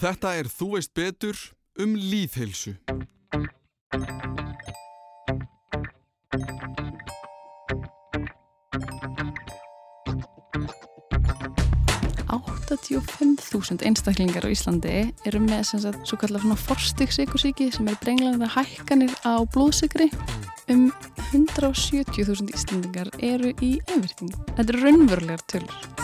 Þetta 0.00 0.34
er 0.40 0.48
Þú 0.48 0.66
veist 0.78 0.94
betur 0.96 1.36
um 1.80 1.92
líðheilsu. 1.96 2.78
85.000 12.70 13.84
einstaklingar 13.84 14.46
á 14.46 14.48
Íslandi 14.48 14.92
eru 15.28 15.40
með 15.42 15.64
sagt 15.68 16.06
svo 16.08 16.18
kallar 16.20 16.42
svona 16.42 16.58
forstíksíkusíki 16.58 17.68
sem 17.74 17.88
er 17.90 17.98
brenglanir 18.02 18.52
hækkanir 18.54 19.12
á 19.26 19.42
blóðsykri 19.52 20.08
um 20.70 20.88
170.000 21.34 22.54
Íslandingar 22.54 23.10
eru 23.18 23.52
í 23.58 23.76
einvirting. 23.90 24.32
Þetta 24.54 24.68
eru 24.70 24.84
raunverulegar 24.86 25.44
tölur. 25.50 25.99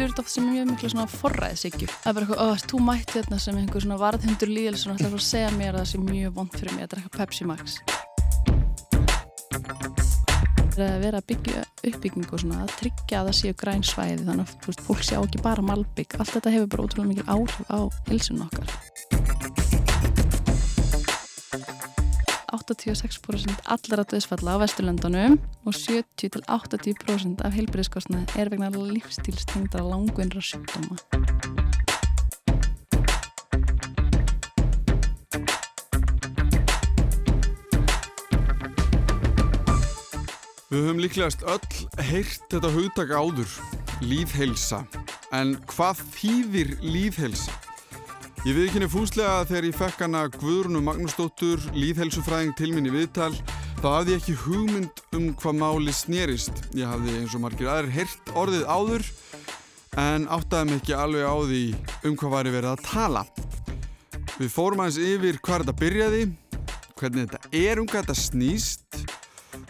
Upplýður 0.00 0.14
þetta 0.16 0.32
sem 0.32 0.46
mjög 0.48 0.68
miklu 0.70 0.88
svona 0.88 1.10
forræðsíkju. 1.12 1.86
Það 1.90 2.08
er 2.08 2.14
bara 2.16 2.24
eitthvað, 2.24 2.40
ó, 2.40 2.68
þú 2.70 2.78
mætti 2.86 3.16
þetta 3.18 3.38
sem 3.44 3.58
einhver 3.60 3.84
svona 3.84 3.98
varðhundur 4.00 4.48
líðil 4.50 4.78
sem 4.80 4.94
ætlar 4.94 5.16
að 5.18 5.24
segja 5.26 5.50
mér 5.58 5.76
að 5.76 5.82
það 5.82 5.90
sé 5.90 6.00
mjög 6.06 6.32
vond 6.38 6.56
fyrir 6.56 6.76
mig 6.76 6.86
að 6.86 6.92
drekka 6.94 7.12
Pepsi 7.18 7.48
Max. 7.50 7.76
Að 10.80 10.96
vera 11.04 11.20
að 11.20 11.28
byggja 11.28 11.66
uppbyggingu 11.90 12.32
og 12.32 12.44
svona 12.46 12.64
að 12.64 12.76
tryggja 12.80 13.20
að 13.20 13.28
það 13.28 13.38
séu 13.42 13.60
græn 13.60 13.84
svæði 13.84 14.24
þannig 14.24 14.56
að 14.64 14.84
fólk 14.88 15.04
sé 15.04 15.20
á 15.20 15.24
ekki 15.26 15.44
bara 15.44 15.66
malbygg 15.68 16.16
allt 16.16 16.36
þetta 16.38 16.56
hefur 16.56 16.72
bara 16.72 16.88
ótrúlega 16.88 17.10
mikil 17.12 17.28
áhrif 17.36 17.60
á 17.68 17.80
hilsun 18.08 18.46
okkar 18.46 19.19
86% 22.70 23.64
allra 23.74 24.04
döðsfalla 24.06 24.54
á 24.54 24.62
Vesturlöndunum 24.62 25.38
og 25.66 25.74
70-80% 25.74 27.42
af 27.46 27.56
heilbyrðiskostnaði 27.56 28.40
er 28.40 28.52
vegna 28.52 28.70
lífstílstengdra 28.70 29.82
langvinnra 29.84 30.42
sjúkdóma 30.44 30.98
Við 40.70 40.84
höfum 40.86 41.00
líklegast 41.02 41.40
öll 41.50 42.04
heyrt 42.06 42.44
þetta 42.46 42.68
hugtak 42.70 43.10
áður, 43.10 43.56
líðheilsa. 44.06 44.84
En 45.34 45.56
hvað 45.66 46.04
þýðir 46.14 46.70
líðheilsa? 46.84 47.69
Ég 48.40 48.54
við 48.56 48.70
ekki 48.70 48.78
henni 48.78 48.86
fúslega 48.88 49.42
þegar 49.44 49.66
ég 49.68 49.74
fekk 49.76 49.98
hana 50.00 50.20
Guðrunu 50.32 50.80
Magnúsdóttur, 50.80 51.60
líðheilsufræðing 51.76 52.54
til 52.56 52.70
minni 52.72 52.88
viðtal, 52.88 53.34
þá 53.82 53.84
hafði 53.84 54.14
ég 54.14 54.22
ekki 54.22 54.36
hugmynd 54.46 55.02
um 55.18 55.26
hvað 55.36 55.58
máli 55.60 55.92
snerist. 55.92 56.62
Ég 56.72 56.88
hafði 56.88 57.18
eins 57.18 57.34
og 57.36 57.42
margir 57.44 57.68
aðrir 57.68 57.92
heyrt 57.98 58.32
orðið 58.32 58.64
áður, 58.64 59.04
en 60.00 60.24
áttaði 60.32 60.70
mig 60.70 60.80
ekki 60.80 60.96
alveg 60.96 61.28
á 61.28 61.36
því 61.50 61.60
um 62.08 62.16
hvað 62.22 62.32
væri 62.38 62.54
verið 62.54 62.70
að 62.70 62.86
tala. 62.86 63.24
Við 64.38 64.54
fórum 64.54 64.80
aðeins 64.86 65.00
yfir 65.04 65.42
hvað 65.44 65.66
þetta 65.66 65.76
byrjaði, 65.82 66.22
hvernig 66.96 67.28
þetta 67.28 67.52
er, 67.60 67.82
um 67.84 67.90
hvað 67.92 68.06
þetta 68.06 68.18
snýst, 68.22 69.02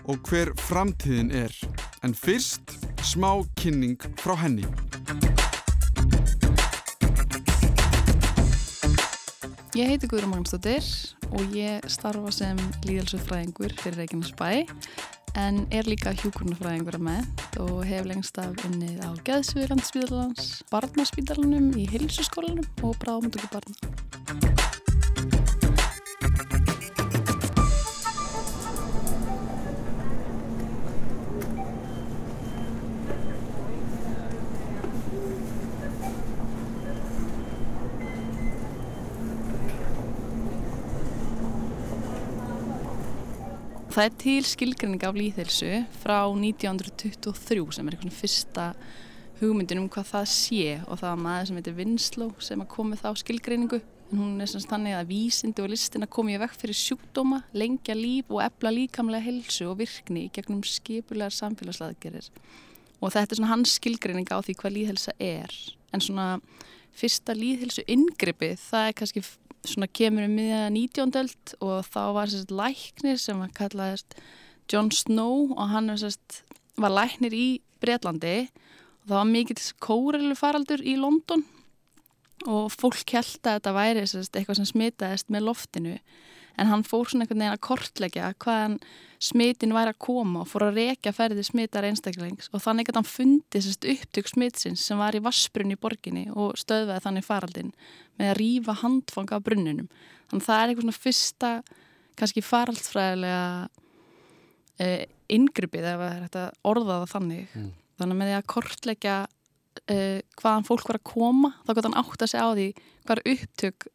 og 0.06 0.30
hver 0.30 0.54
framtíðin 0.68 1.34
er. 1.42 1.58
En 2.06 2.14
fyrst 2.14 2.78
smá 3.02 3.32
kynning 3.58 3.98
frá 4.22 4.38
henni. 4.44 4.70
Ég 9.78 9.86
heiti 9.86 10.08
Guðrún 10.10 10.32
Magnúsdóttir 10.32 10.82
og 11.30 11.52
ég 11.54 11.84
starfa 11.86 12.32
sem 12.34 12.58
líðelsufræðingur 12.88 13.70
fyrir 13.78 14.00
Reykjanes 14.00 14.32
bæ 14.34 14.66
en 15.38 15.60
er 15.70 15.86
líka 15.86 16.10
hjúkurnafræðingur 16.18 16.98
að 16.98 17.04
með 17.06 17.44
og 17.62 17.76
hef 17.86 18.08
lengst 18.10 18.40
af 18.42 18.66
unnið 18.66 18.98
á 19.06 19.14
Geðsviðlandsspíðalans, 19.30 20.64
Barnaspíðalanum 20.74 21.70
í 21.78 21.86
Hilsuskólanum 21.92 22.66
og 22.82 22.98
Bráðmundöku 22.98 23.52
barna. 23.54 24.59
Það 44.00 44.06
er 44.08 44.14
til 44.16 44.44
skilgrinning 44.48 45.02
af 45.04 45.12
líðhelsu 45.12 45.66
frá 46.00 46.22
1923 46.32 47.74
sem 47.76 47.88
er 47.90 47.96
einhvern 47.98 48.14
fyrsta 48.16 48.62
hugmyndin 49.42 49.82
um 49.82 49.90
hvað 49.92 50.06
það 50.14 50.30
sé 50.32 50.62
og 50.86 51.02
það 51.02 51.10
er 51.10 51.20
maður 51.26 51.50
sem 51.50 51.58
heitir 51.58 51.74
Winslow 51.76 52.30
sem 52.46 52.62
að 52.64 52.70
komið 52.72 53.02
þá 53.02 53.10
skilgrinningu 53.20 53.80
en 53.82 54.22
hún 54.22 54.40
er 54.40 54.48
semst 54.48 54.72
þannig 54.72 54.96
að 54.96 55.10
vísindi 55.10 55.60
og 55.60 55.68
listin 55.74 56.06
að 56.06 56.12
komið 56.16 56.40
vekk 56.46 56.56
fyrir 56.62 56.78
sjúkdóma, 56.80 57.42
lengja 57.52 57.98
líf 57.98 58.32
og 58.32 58.40
ebla 58.46 58.72
líkamlega 58.72 59.26
helsu 59.26 59.68
og 59.68 59.76
virkni 59.82 60.30
í 60.30 60.32
gegnum 60.32 60.64
skipulegar 60.64 61.36
samfélagslaðgerir 61.36 62.32
og 63.02 63.12
þetta 63.12 63.26
er 63.26 63.42
svona 63.42 63.52
hans 63.52 63.76
skilgrinning 63.76 64.32
á 64.32 64.40
því 64.40 64.56
hvað 64.62 64.76
líðhelsa 64.78 65.18
er. 65.20 65.52
En 65.92 66.00
svona 66.00 66.40
fyrsta 66.96 67.36
líðhelsu 67.36 67.84
ingripið 67.84 68.64
það 68.64 68.88
er 68.88 68.98
kannski 69.02 69.28
svona 69.66 69.88
kemur 69.92 70.26
um 70.26 70.36
miðja 70.38 70.68
19. 70.72 71.16
öld 71.20 71.54
og 71.60 71.88
þá 71.88 72.02
var 72.16 72.32
sérst 72.32 72.54
læknir 72.54 73.20
sem 73.20 73.40
var 73.40 73.52
kallaðist 73.56 74.16
John 74.70 74.90
Snow 74.94 75.50
og 75.56 75.70
hann 75.72 75.92
sérst, 76.00 76.42
var 76.80 76.94
læknir 76.94 77.34
í 77.36 77.46
Breitlandi 77.82 78.48
og 78.48 79.08
það 79.08 79.16
var 79.16 79.30
mikill 79.30 79.62
kórelu 79.82 80.36
faraldur 80.38 80.84
í 80.84 80.96
London 81.00 81.44
og 82.48 82.70
fólk 82.72 83.12
held 83.12 83.40
að 83.44 83.58
þetta 83.58 83.76
væri 83.76 84.04
sérst, 84.08 84.36
eitthvað 84.36 84.60
sem 84.60 84.70
smitaðist 84.72 85.32
með 85.32 85.48
loftinu 85.50 85.96
en 86.58 86.70
hann 86.70 86.82
fór 86.86 87.08
svona 87.08 87.26
einhvern 87.26 87.42
veginn 87.42 87.54
að 87.54 87.64
kortleggja 87.66 88.32
hvaðan 88.42 88.78
smitin 89.20 89.74
væri 89.76 89.92
að 89.92 90.00
koma 90.00 90.42
og 90.42 90.48
fór 90.48 90.64
að 90.70 90.78
rekja 90.80 91.12
ferði 91.12 91.44
smitar 91.44 91.84
einstaklings 91.84 92.48
og 92.54 92.62
þannig 92.64 92.88
að 92.88 93.00
hann 93.00 93.08
fundi 93.08 93.60
sérst 93.60 93.84
upptök 93.92 94.30
smitsins 94.30 94.84
sem 94.86 95.00
var 95.00 95.16
í 95.16 95.22
vassbrunni 95.24 95.76
í 95.76 95.80
borginni 95.80 96.24
og 96.32 96.56
stöðvaði 96.60 97.04
þannig 97.04 97.26
faraldin 97.26 97.74
með 98.16 98.32
að 98.32 98.38
rýfa 98.40 98.76
handfanga 98.80 99.36
á 99.36 99.44
brunnunum. 99.44 99.90
Þannig 100.30 100.44
að 100.44 100.48
það 100.48 100.62
er 100.62 100.70
eitthvað 100.72 100.86
svona 100.86 101.02
fyrsta 101.04 101.50
kannski 102.20 102.44
faraldsfræðilega 102.44 103.44
eh, 104.80 105.04
inngripið 105.32 105.90
ef 105.92 106.00
það 106.00 106.14
er 106.14 106.24
hægt 106.24 106.40
að 106.40 106.72
orða 106.72 106.96
það 107.02 107.12
þannig. 107.14 107.52
Mm. 107.54 107.68
Þannig 108.00 108.16
að 108.16 108.20
með 108.20 108.30
því 108.30 108.38
að 108.38 108.48
kortleggja 108.54 109.18
eh, 109.92 110.18
hvaðan 110.40 110.68
fólk 110.68 110.88
var 110.88 111.00
að 111.00 111.08
koma 111.12 111.52
þá 111.66 111.74
gott 111.74 111.90
hann 111.90 112.00
átt 112.00 112.24
að 112.24 112.32
segja 112.32 112.48
á 112.48 112.50
því 112.56 112.68
hvað 113.04 113.22
upptök 113.34 113.88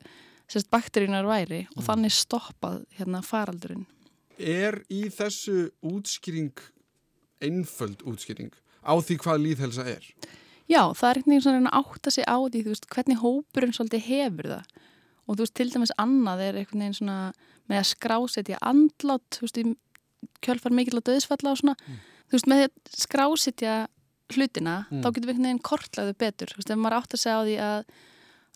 sérst 0.52 0.70
bakteríunar 0.74 1.28
væri 1.28 1.66
og 1.74 1.82
mm. 1.82 1.86
þannig 1.88 2.16
stoppað 2.16 2.82
hérna 2.98 3.22
faraldurinn. 3.26 3.86
Er 4.38 4.82
í 4.92 5.06
þessu 5.14 5.70
útskýring 5.86 6.54
einföld 7.44 8.04
útskýring 8.08 8.54
á 8.86 8.94
því 9.00 9.20
hvað 9.24 9.44
líðhelsa 9.46 9.86
er? 9.96 10.10
Já, 10.66 10.82
það 10.98 11.10
er 11.10 11.20
einhvern 11.20 11.46
veginn 11.46 11.70
að 11.70 11.80
átta 11.82 12.12
sig 12.14 12.26
á 12.26 12.38
því 12.42 12.62
veist, 12.66 12.88
hvernig 12.90 13.22
hópurinn 13.22 13.74
svolítið 13.76 14.06
hefur 14.08 14.52
það 14.56 14.70
og 15.26 15.38
þú 15.38 15.42
veist, 15.42 15.56
til 15.58 15.70
dæmis 15.74 15.94
annað 16.02 16.44
er 16.46 16.60
einhvern 16.60 16.84
veginn 16.84 16.98
svona 17.00 17.20
með 17.70 17.82
að 17.82 17.88
skrásetja 17.92 18.62
andlátt, 18.62 19.38
þú 19.38 19.46
veist, 19.48 19.62
kjölfar 20.46 20.74
mikill 20.74 21.02
á 21.02 21.08
döðsfalla 21.10 21.54
og 21.54 21.62
svona 21.62 21.78
mm. 21.78 22.02
þú 22.30 22.38
veist, 22.38 22.50
með 22.50 22.66
að 22.66 23.00
skrásetja 23.02 23.78
hlutina, 24.34 24.76
mm. 24.90 25.02
þá 25.02 25.08
getur 25.10 25.30
við 25.30 25.34
einhvern 25.36 25.50
veginn 25.50 25.64
kortlaðu 25.70 26.18
betur, 26.22 26.54
þú 26.54 26.62
veist, 26.62 26.74
ef 26.74 26.82
maður 26.82 26.98
átt 27.00 27.18
að 27.18 27.24
segja 27.24 27.38
á 27.38 27.44
því 27.46 27.58
að 27.70 27.96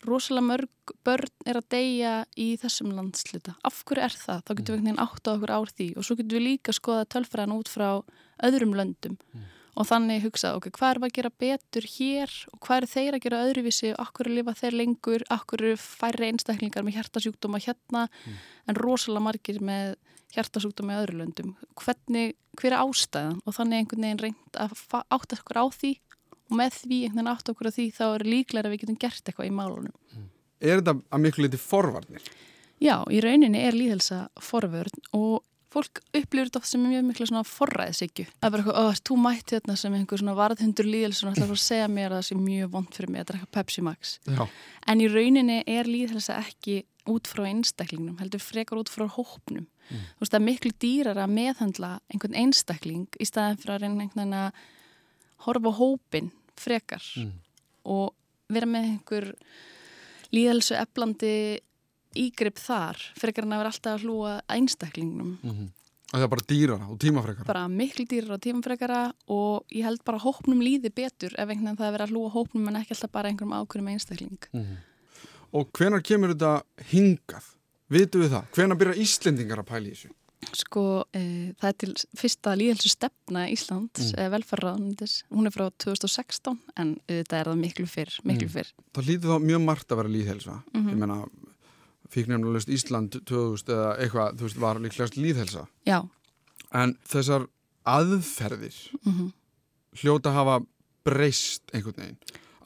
rosalega 0.08 0.48
mörg 0.48 0.94
börn 1.06 1.48
er 1.50 1.60
að 1.60 1.70
deyja 1.74 2.14
í 2.40 2.50
þessum 2.60 2.92
landsluta. 2.96 3.56
Af 3.68 3.84
hverju 3.88 4.06
er 4.06 4.16
það? 4.16 4.42
Þá 4.46 4.52
getur 4.52 4.74
við 4.74 4.80
einhvern 4.80 4.90
veginn 4.90 5.06
átt 5.06 5.30
á 5.30 5.32
okkur 5.36 5.54
ár 5.54 5.72
því 5.76 5.88
og 5.96 6.08
svo 6.08 6.18
getur 6.20 6.40
við 6.40 6.46
líka 6.48 6.76
skoða 6.76 7.08
tölfræðan 7.14 7.56
út 7.56 7.72
frá 7.72 7.88
öðrum 8.48 8.76
löndum 8.78 9.18
mm. 9.20 9.48
og 9.76 9.90
þannig 9.90 10.26
hugsa, 10.26 10.54
ok, 10.58 10.70
hvað 10.78 10.92
er 10.94 11.02
að 11.08 11.16
gera 11.18 11.34
betur 11.44 11.88
hér 11.96 12.36
og 12.54 12.62
hvað 12.66 12.82
er 12.82 12.90
þeir 12.94 13.18
að 13.18 13.24
gera 13.26 13.42
öðruvísi 13.48 13.94
og 13.94 14.04
okkur 14.06 14.32
lifa 14.32 14.56
þeir 14.62 14.78
lengur, 14.80 15.26
okkur 15.36 15.66
færri 15.82 16.30
einstaklingar 16.32 16.88
með 16.88 17.00
hjertasjúkdóma 17.00 17.64
hérna 17.64 18.08
mm. 18.08 18.44
en 18.72 18.80
rosalega 18.80 19.28
margir 19.28 19.60
með 19.60 19.98
hjertasjúkdóma 20.36 20.94
í 20.94 21.02
öðru 21.04 21.24
löndum. 21.24 21.56
Hvernig, 21.80 22.36
hver 22.60 22.76
er 22.76 22.84
ástæðan? 22.84 23.40
Og 23.50 23.56
þannig 23.58 23.82
einhvern 23.82 24.06
veginn 24.06 24.22
reynd 24.22 24.60
að 24.62 24.76
átta 25.10 25.40
okkur 25.40 25.58
á 25.58 25.66
því 25.74 25.96
og 26.50 26.58
með 26.58 26.78
því 26.82 27.00
einhvern 27.06 27.20
veginn 27.20 27.32
átt 27.34 27.52
okkur 27.54 27.70
á 27.70 27.76
því 27.76 27.88
þá 27.96 28.06
er 28.08 28.28
líklega 28.28 28.68
að 28.68 28.74
við 28.74 28.84
getum 28.84 29.00
gert 29.00 29.30
eitthvað 29.30 29.50
í 29.50 29.56
málunum. 29.56 29.96
Er 30.60 30.82
þetta 30.82 30.96
að 31.00 31.24
miklu 31.24 31.46
liti 31.46 31.62
forvarnir? 31.62 32.32
Já, 32.80 32.96
í 33.12 33.22
rauninni 33.24 33.62
er 33.62 33.76
líðhelsa 33.76 34.26
forvörn 34.44 35.08
og 35.16 35.44
fólk 35.70 36.00
upplýður 36.18 36.50
þetta 36.50 36.66
sem 36.66 36.86
er 36.86 36.94
mjög 36.96 37.08
miklu 37.10 37.28
svona 37.30 37.46
forræðsíkju. 37.46 38.26
Það 38.32 38.48
er 38.48 38.54
bara 38.56 38.64
eitthvað, 38.64 39.02
þú 39.06 39.18
mætti 39.22 39.58
þetta 39.58 39.76
sem 39.78 39.98
einhver 39.98 40.22
svona 40.22 40.38
varðhundur 40.40 40.88
líðhelsa 40.90 41.28
og 41.28 41.36
ætlaði 41.36 41.56
að 41.56 41.62
segja 41.64 41.90
mér 41.94 42.08
að 42.10 42.16
það 42.18 42.28
sé 42.30 42.38
mjög 42.40 42.72
vond 42.74 42.96
fyrir 42.96 43.14
mig 43.14 43.24
að 43.24 43.28
drekka 43.32 43.50
Pepsi 43.58 43.84
Max. 43.86 44.16
Já. 44.26 44.42
En 44.90 45.04
í 45.04 45.10
rauninni 45.12 45.60
er 45.70 45.90
líðhelsa 45.90 46.40
ekki 46.42 46.80
út 47.10 47.30
frá 47.30 47.46
einstaklingnum, 47.50 48.18
heldur 48.22 48.42
frekar 48.42 48.82
út 48.82 48.90
frá 48.90 49.06
hópnum. 49.06 49.68
Mm. 49.90 50.02
Þú 50.18 50.24
veist, 50.24 50.34
það 50.34 50.40
er 50.40 50.48
miklu 50.48 50.74
dýrar 50.82 51.22
að 51.22 51.38
meðhandla 51.38 51.94
einhvern 52.10 52.38
einstakling 52.38 53.08
í 53.20 53.30
staðin 53.30 53.62
fyrir 53.62 53.76
að 53.76 53.86
reyna 53.86 54.06
einhvern 54.06 54.24
veginn 54.24 54.38
að 54.40 54.60
horfa 55.46 55.74
hópin 55.80 56.34
frekar 56.60 57.04
Mm. 57.18 57.32
og 57.86 58.14
vera 58.50 58.66
með 58.70 58.88
einhver 58.92 59.34
líðhelsu 60.34 60.76
eflandi 60.78 61.34
ígrip 62.20 62.58
þar 62.62 62.98
frekar 63.20 63.46
en 63.46 63.54
að 63.54 63.62
vera 63.64 63.72
alltaf 63.74 63.98
að 64.00 64.06
hlúa 64.08 64.32
að 64.40 64.56
einstaklingnum 64.60 65.36
Mm 65.44 65.68
Það 66.10 66.24
er 66.26 66.30
bara 66.32 66.42
dýrara 66.50 66.86
og 66.90 66.98
tímafrekara. 66.98 67.46
bara 67.46 67.68
miklu 67.70 68.04
dýrar 68.10 68.32
og 68.34 68.40
tímafrekara 68.42 69.14
og 69.30 69.66
ég 69.70 69.84
held 69.86 70.00
bara 70.04 70.18
að 70.18 70.24
hópnum 70.26 70.58
líði 70.66 70.90
betur 70.90 71.36
ef 71.38 71.46
einhvern 71.46 71.68
veginn 71.70 71.78
það 71.78 71.86
er 71.86 71.94
verið 71.94 72.08
að 72.08 72.14
hlúa 72.16 72.32
hópnum 72.34 72.68
en 72.72 72.80
ekki 72.80 72.96
alltaf 72.96 73.12
bara 73.14 73.30
einhverjum 73.30 73.54
ákveðum 73.60 73.92
einstakling 73.94 74.40
Mm 74.54 74.78
Og 75.54 75.70
hvenar 75.74 76.02
kemur 76.06 76.30
þetta 76.34 76.64
hingað? 76.92 77.46
Vitu 77.90 78.20
við 78.22 78.30
það? 78.36 78.50
Hvenar 78.54 78.78
byrja 78.78 79.02
Íslendingar 79.02 79.62
að 79.62 79.66
pæla 79.70 79.86
í 79.88 79.94
þessu? 79.94 80.10
Sko, 80.56 81.04
e, 81.14 81.54
það 81.60 81.68
er 81.70 81.76
til 81.84 81.94
fyrsta 82.18 82.54
líðhelsu 82.56 82.90
stefna 82.94 83.46
Íslands, 83.52 84.00
Mm. 84.00 84.16
mm. 84.16 84.32
velferðarraðnindis 84.34 85.16
hún 85.30 85.46
er 85.50 85.52
frá 85.52 85.70
2016 85.84 86.60
en 86.78 86.96
þetta 87.08 87.40
er 87.42 87.46
það 87.52 87.60
miklu 87.60 87.86
fyrr, 87.88 88.14
miklu 88.24 88.48
Mm. 88.48 88.54
fyrr 88.56 88.72
Það 88.94 89.04
hlýtur 89.10 89.34
þá 89.34 89.40
mjög 89.44 89.62
margt 89.66 89.92
að 89.92 89.98
vera 89.98 90.10
líðhelsa. 90.10 90.64
Mhm. 90.74 90.90
Ég 90.90 90.98
meina, 90.98 91.26
fíknefnulegst 92.10 92.70
Ísland 92.70 93.20
2000 93.26 93.70
eða 93.76 93.98
eitthvað, 94.00 94.38
þú 94.38 94.48
veist, 94.48 94.60
var 94.60 94.80
líklegast 94.80 95.18
líðhelsa. 95.18 95.68
Já, 95.86 96.08
En 96.72 96.98
þessar 97.08 97.48
aðferðir 97.86 98.76
mm 99.04 99.32
hljóta 100.00 100.32
hafa 100.32 100.60
breyst 101.04 101.64
einhvern 101.74 101.98
veginn. 101.98 102.18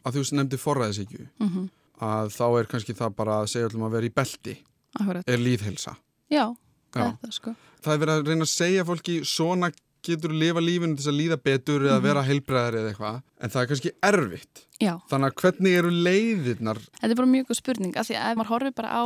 Að 0.03 0.17
þú 0.17 0.33
nefndi 0.35 0.57
forræðisíkju, 0.59 1.27
-hmm. 1.39 1.69
að 2.01 2.27
þá 2.35 2.59
er 2.59 2.65
kannski 2.67 2.93
það 2.93 3.15
bara 3.15 3.31
að 3.41 3.47
segja 3.47 3.69
allum 3.69 3.87
að 3.87 3.91
vera 3.91 4.05
í 4.05 4.13
belti, 4.13 4.57
akkurat 4.99 5.23
er 5.27 5.37
líðhelsa. 5.37 5.95
Já, 6.29 6.55
það 6.93 7.31
sko 7.39 7.55
Það 7.83 7.93
er 7.93 7.99
verið 8.05 8.13
að 8.21 8.27
reyna 8.31 8.45
að 8.47 8.53
segja 8.53 8.83
fólki 8.87 9.15
svona 9.27 9.71
getur 10.03 10.31
þú 10.31 10.37
lifa 10.39 10.61
lífinu 10.63 10.95
til 10.99 11.09
að 11.11 11.17
líða 11.19 11.37
betur 11.43 11.81
eða 11.87 11.97
Mhm. 11.99 12.03
vera 12.03 12.23
heilbreðar 12.27 12.75
eða 12.79 12.89
eitthvað, 12.93 13.21
en 13.39 13.49
það 13.49 13.61
er 13.61 13.67
kannski 13.71 13.91
erfitt. 14.03 14.65
Já, 14.79 14.93
Þannig 15.09 15.27
að 15.31 15.35
hvernig 15.41 15.77
eru 15.79 15.91
leiðirnar? 15.91 16.79
þetta 16.99 17.09
er 17.11 17.15
bara 17.15 17.27
mjög 17.33 17.45
góð 17.47 17.55
spurning 17.61 17.95
af 17.97 18.07
því 18.07 18.15
að 18.19 18.31
ef 18.31 18.37
maður 18.37 18.51
horfir 18.53 18.75
bara 18.75 18.91
á 18.91 19.03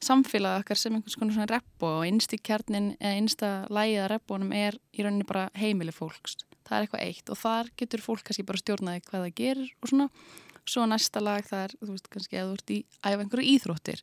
samfélagið 0.00 0.60
okkar 0.60 0.76
sem 0.76 0.92
einhvers 0.96 1.16
konar 1.16 1.32
svona 1.34 1.48
reppo 1.50 1.86
og 2.00 2.04
innsti 2.06 2.38
kjarnin 2.44 2.90
eða 3.00 3.16
innsta 3.16 3.50
lægið 3.72 4.02
að 4.04 4.10
reppunum 4.12 4.52
er 4.52 4.76
í 4.92 5.02
rauninni 5.06 5.26
bara 5.26 5.46
heimili 5.56 5.92
fólks 5.94 6.36
það 6.68 6.76
er 6.76 6.84
eitthvað 6.86 7.04
eitt 7.06 7.30
og 7.32 7.38
þar 7.40 7.70
getur 7.80 8.00
fólk 8.04 8.22
kannski 8.26 8.44
bara 8.44 8.60
stjórnaði 8.60 9.02
hvað 9.08 9.24
það 9.24 9.34
gerir 9.40 9.70
og 9.82 9.88
svona 9.88 10.08
svo 10.66 10.84
næsta 10.90 11.22
lag 11.22 11.44
það 11.48 11.64
er, 11.64 11.74
þú 11.80 11.90
veist 11.94 12.10
kannski 12.12 12.36
að 12.36 12.48
þú 12.50 12.58
ert 12.60 12.70
í 12.76 12.78
æfa 13.06 13.24
einhverju 13.24 13.50
íþróttir 13.56 14.02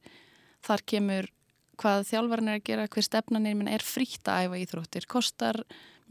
þar 0.64 0.82
kemur 0.88 1.30
hvað 1.82 2.06
þjálfarinn 2.10 2.52
er 2.52 2.60
að 2.60 2.68
gera 2.70 2.88
hver 2.92 3.06
stefnan 3.06 3.50
er, 3.50 3.60
er 3.74 3.84
frítt 3.86 4.30
að 4.30 4.48
æfa 4.48 4.62
íþróttir. 4.64 5.08
Kostar 5.10 5.60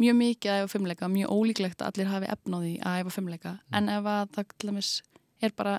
mjög 0.00 0.19
mikið 0.19 0.53
að 0.53 0.61
æfa 0.62 0.73
fimmleika 0.75 1.09
mjög 1.12 1.32
ólíklegt 1.35 1.82
að 1.82 1.91
allir 1.91 2.12
hafi 2.12 2.31
efnáði 2.35 2.73
að 2.81 3.00
æfa 3.03 3.14
fimmleika 3.17 3.56
en 3.76 3.91
ef 3.93 4.09
að 4.09 4.23
það 4.37 4.55
til 4.55 4.70
dæmis 4.70 4.93
er 5.43 5.55
bara 5.59 5.75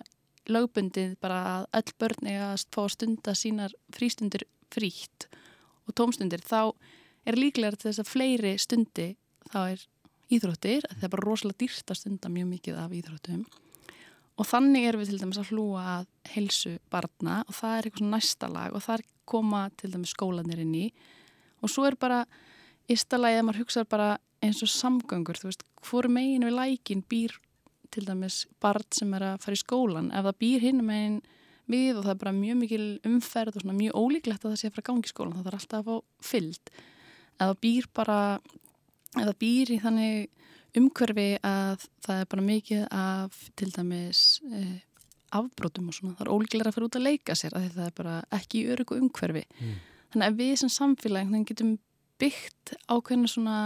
lögbundið 0.50 1.15
bara 1.24 1.39
að 1.53 1.65
öll 1.80 1.95
börn 2.03 2.30
eiga 2.30 2.50
að 2.51 2.65
fá 2.75 2.83
stunda 2.91 3.35
sínar 3.38 3.75
frístundir 3.95 4.45
frítt 4.74 5.27
og 5.88 5.95
tómstundir 5.97 6.44
þá 6.44 6.74
er 7.27 7.39
líklega 7.39 7.77
til 7.77 7.89
þess 7.89 8.03
að 8.03 8.12
fleiri 8.12 8.53
stundi 8.59 9.09
þá 9.51 9.59
er 9.74 9.83
íþróttir. 10.33 10.88
Það 10.89 11.07
er 11.07 11.13
bara 11.13 11.27
rosalega 11.27 11.62
dýrt 11.63 11.91
að 11.91 12.00
stunda 12.00 12.31
mjög 12.31 12.50
mikið 12.56 12.80
af 12.83 12.95
íþróttum 13.00 13.44
og 14.39 14.50
þannig 14.50 14.88
erum 14.89 15.03
við 15.03 15.12
til 15.12 15.21
dæmis 15.21 15.39
að 15.41 15.51
hlúa 15.53 15.83
að 15.97 16.07
heilsu 16.33 16.77
barna 16.94 17.41
og 17.47 17.57
það 17.57 17.75
er 17.77 17.88
eitthvað 17.89 18.12
næsta 18.13 18.50
lag 18.50 18.74
og 18.74 18.85
þar 18.85 19.06
koma 19.30 19.68
til 19.77 19.91
dæmis 19.94 20.13
skólanir 20.15 20.63
inn 20.63 20.74
í. 20.75 20.88
Og 21.63 21.71
svo 21.71 21.85
er 21.88 21.97
bara 22.00 22.24
ístalagi 22.91 23.39
að 23.39 23.47
maður 23.47 23.63
hugsa 23.63 23.85
bara 23.88 24.09
eins 24.44 24.59
og 24.65 24.71
samgöngur, 24.71 25.39
þú 25.39 25.50
veist, 25.50 25.63
hvoru 25.85 26.12
megin 26.12 26.44
við 26.44 26.57
lækin 26.57 27.03
býr 27.07 27.38
til 27.94 28.03
dæmis 28.07 28.44
barn 28.63 28.83
sem 28.91 29.13
er 29.15 29.27
að 29.30 29.45
fara 29.45 29.56
í 29.56 29.62
skólan, 29.62 30.09
ef 30.12 30.25
það 30.27 30.39
býr 30.41 30.65
hinn 30.65 30.83
megin 30.83 31.21
við 31.71 32.00
og 32.00 32.03
það 32.03 32.13
er 32.15 32.21
bara 32.25 32.35
mjög 32.35 32.59
mikil 32.59 32.88
umferð 33.07 33.57
og 33.57 33.63
svona 33.63 33.77
mjög 33.77 33.95
ólíklegt 33.95 34.44
að 34.44 34.51
það 34.51 34.59
sé 34.59 34.69
að 34.69 34.75
fara 34.75 34.88
gangi 34.89 35.07
í 35.07 35.13
skólan, 35.13 35.35
það 35.38 35.47
þarf 35.47 35.59
alltaf 35.62 35.80
að 35.80 35.88
fá 35.88 36.27
fyllt 36.33 36.74
ef 36.74 37.44
það 37.44 37.59
býr 37.63 37.89
bara 38.00 38.19
ef 39.13 39.21
það 39.21 39.38
býr 39.44 39.71
í 39.71 39.80
þannig 39.83 40.43
umhverfi 40.79 41.27
að 41.45 41.85
það 42.05 42.19
er 42.23 42.29
bara 42.33 42.45
mikið 42.47 42.83
af 42.91 43.37
til 43.59 43.69
dæmis 43.75 44.21
eh, 44.51 44.79
afbrotum 45.33 45.87
og 45.89 45.95
svona, 45.97 46.15
það 46.17 46.25
er 46.27 46.31
ólíklega 46.33 46.69
að 46.71 46.75
fara 46.77 46.87
út 46.89 46.97
að 46.99 47.05
leika 47.07 47.35
sér 47.37 47.55
að 47.57 47.67
það 47.75 47.85
er 47.89 47.95
bara 47.99 48.15
ekki 48.37 48.61
í 48.63 48.67
örugu 48.73 48.97
umhverfi 49.01 49.45
Mm. 49.61 49.75
þannig 50.13 50.27
að 50.27 50.39
við 50.41 50.55
sem 50.61 50.69
samfélag 50.69 51.31
getum 51.49 51.71
byggt 52.21 52.73
ákveðna 52.87 53.27
svona 53.31 53.57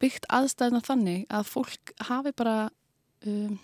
byggt 0.00 0.26
aðstæðna 0.30 0.82
þannig 0.86 1.24
að 1.32 1.48
fólk 1.48 1.92
hafi 2.08 2.32
bara 2.36 2.56
um, 3.26 3.56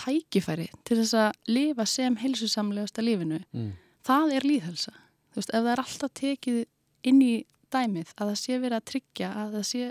tækifæri 0.00 0.70
til 0.84 0.96
þess 0.98 1.14
að 1.14 1.32
lifa 1.54 1.86
sem 1.86 2.16
heilsusamlegasta 2.22 3.02
lífinu 3.04 3.42
Mm. 3.52 3.72
það 4.04 4.32
er 4.38 4.46
líðhelsa 4.48 4.92
þú 5.34 5.36
veist, 5.40 5.50
ef 5.54 5.62
það 5.64 5.72
er 5.74 5.82
alltaf 5.84 6.14
tekið 6.14 6.58
inn 7.04 7.22
í 7.22 7.34
dæmið 7.74 8.10
að 8.16 8.28
það 8.30 8.38
sé 8.42 8.58
verið 8.62 8.76
að 8.80 8.88
tryggja 8.90 9.30
að 9.42 9.54
það 9.58 9.64
sé 9.70 9.84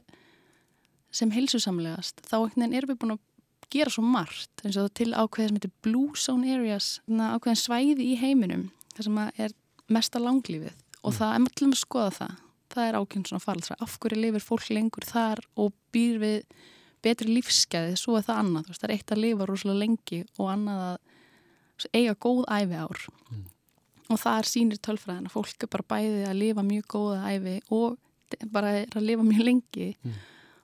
sem 1.14 1.32
heilsusamlegast 1.34 2.24
þá 2.26 2.38
erum 2.74 2.94
við 2.94 3.00
búin 3.02 3.16
að 3.16 3.22
gera 3.74 3.94
svo 3.94 4.04
margt 4.06 4.64
eins 4.66 4.78
og 4.78 4.92
til 4.98 5.12
ákveðið 5.14 5.50
sem 5.50 5.58
heitir 5.60 5.74
Blue 5.86 6.20
Zone 6.20 6.54
Areas 6.54 7.00
ákveðin 7.10 7.62
svæði 7.62 8.08
í 8.12 8.18
heiminum 8.22 8.68
þar 8.94 9.08
sem 9.08 9.22
er 9.46 9.56
mesta 9.94 10.22
langlífið. 10.22 10.76
Og 11.04 11.16
það 11.18 11.34
er 11.34 11.44
maður 11.44 11.56
að 11.74 11.82
skoða 11.82 12.12
það 12.18 12.36
það 12.74 12.88
er 12.88 12.98
ákveðin 13.00 13.26
svona 13.30 13.44
faraldra. 13.44 13.78
Af 13.84 13.98
hverju 14.02 14.20
lifir 14.20 14.44
fólk 14.44 14.70
lengur 14.74 15.06
þar 15.08 15.42
og 15.60 15.74
býr 15.94 16.20
við 16.22 16.38
betri 17.04 17.34
lífsgæði, 17.36 17.98
svo 18.00 18.16
er 18.18 18.26
það 18.26 18.40
annað 18.44 18.70
það 18.72 18.86
er 18.88 18.94
eitt 18.96 19.12
að 19.14 19.24
lifa 19.24 19.48
rosalega 19.50 19.82
lengi 19.82 20.22
og 20.40 20.52
annað 20.54 20.84
að 20.88 21.98
eiga 22.00 22.16
góð 22.26 22.46
æfi 22.48 22.80
ár. 22.80 23.02
Og 24.12 24.20
það 24.20 24.38
sýnir 24.50 24.80
tölfræðin 24.84 25.28
að 25.28 25.36
fólk 25.36 25.66
er 25.66 25.72
bara 25.74 25.90
bæði 25.94 26.24
að 26.30 26.40
lifa 26.40 26.66
mjög 26.68 26.88
góða 26.94 27.34
æfi 27.34 27.56
og 27.76 27.98
bara 28.54 28.72
er 28.82 28.96
að 28.98 29.10
lifa 29.10 29.26
mjög 29.28 29.44
lengi 29.50 29.90
Mm. 30.04 30.22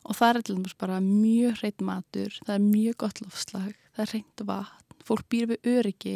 Og 0.09 0.17
það 0.17 0.29
er 0.35 0.41
til 0.47 0.55
dæmis 0.57 0.73
bara 0.81 0.97
mjög 1.05 1.59
hreitt 1.61 1.81
matur, 1.85 2.33
það 2.45 2.55
er 2.55 2.63
mjög 2.65 2.95
gott 3.05 3.21
lofslag, 3.21 3.73
það 3.95 4.03
er 4.05 4.11
hreint 4.15 4.43
vatn, 4.49 4.97
fólk 5.05 5.25
býr 5.29 5.47
við 5.53 5.69
öryggi, 5.75 6.15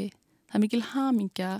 það 0.49 0.57
er 0.57 0.63
mikil 0.65 0.81
hamingja, 0.93 1.51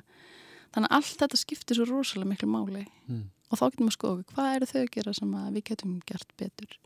þannig 0.73 0.89
að 0.89 0.97
allt 0.97 1.17
þetta 1.21 1.37
skiptir 1.43 1.77
svo 1.79 1.85
rosalega 1.91 2.31
miklu 2.33 2.49
máli 2.49 2.85
Mm. 3.09 3.29
og 3.51 3.59
þá 3.59 3.63
getum 3.69 3.85
við 3.85 3.91
að 3.91 3.97
skoða 3.97 4.23
hvað 4.33 4.55
eru 4.55 4.65
þau 4.65 4.81
að 4.81 4.91
gera 4.95 5.13
sem 5.13 5.33
að 5.37 5.53
við 5.53 5.63
getum 5.69 6.01
gert 6.07 6.29
betur. 6.39 6.77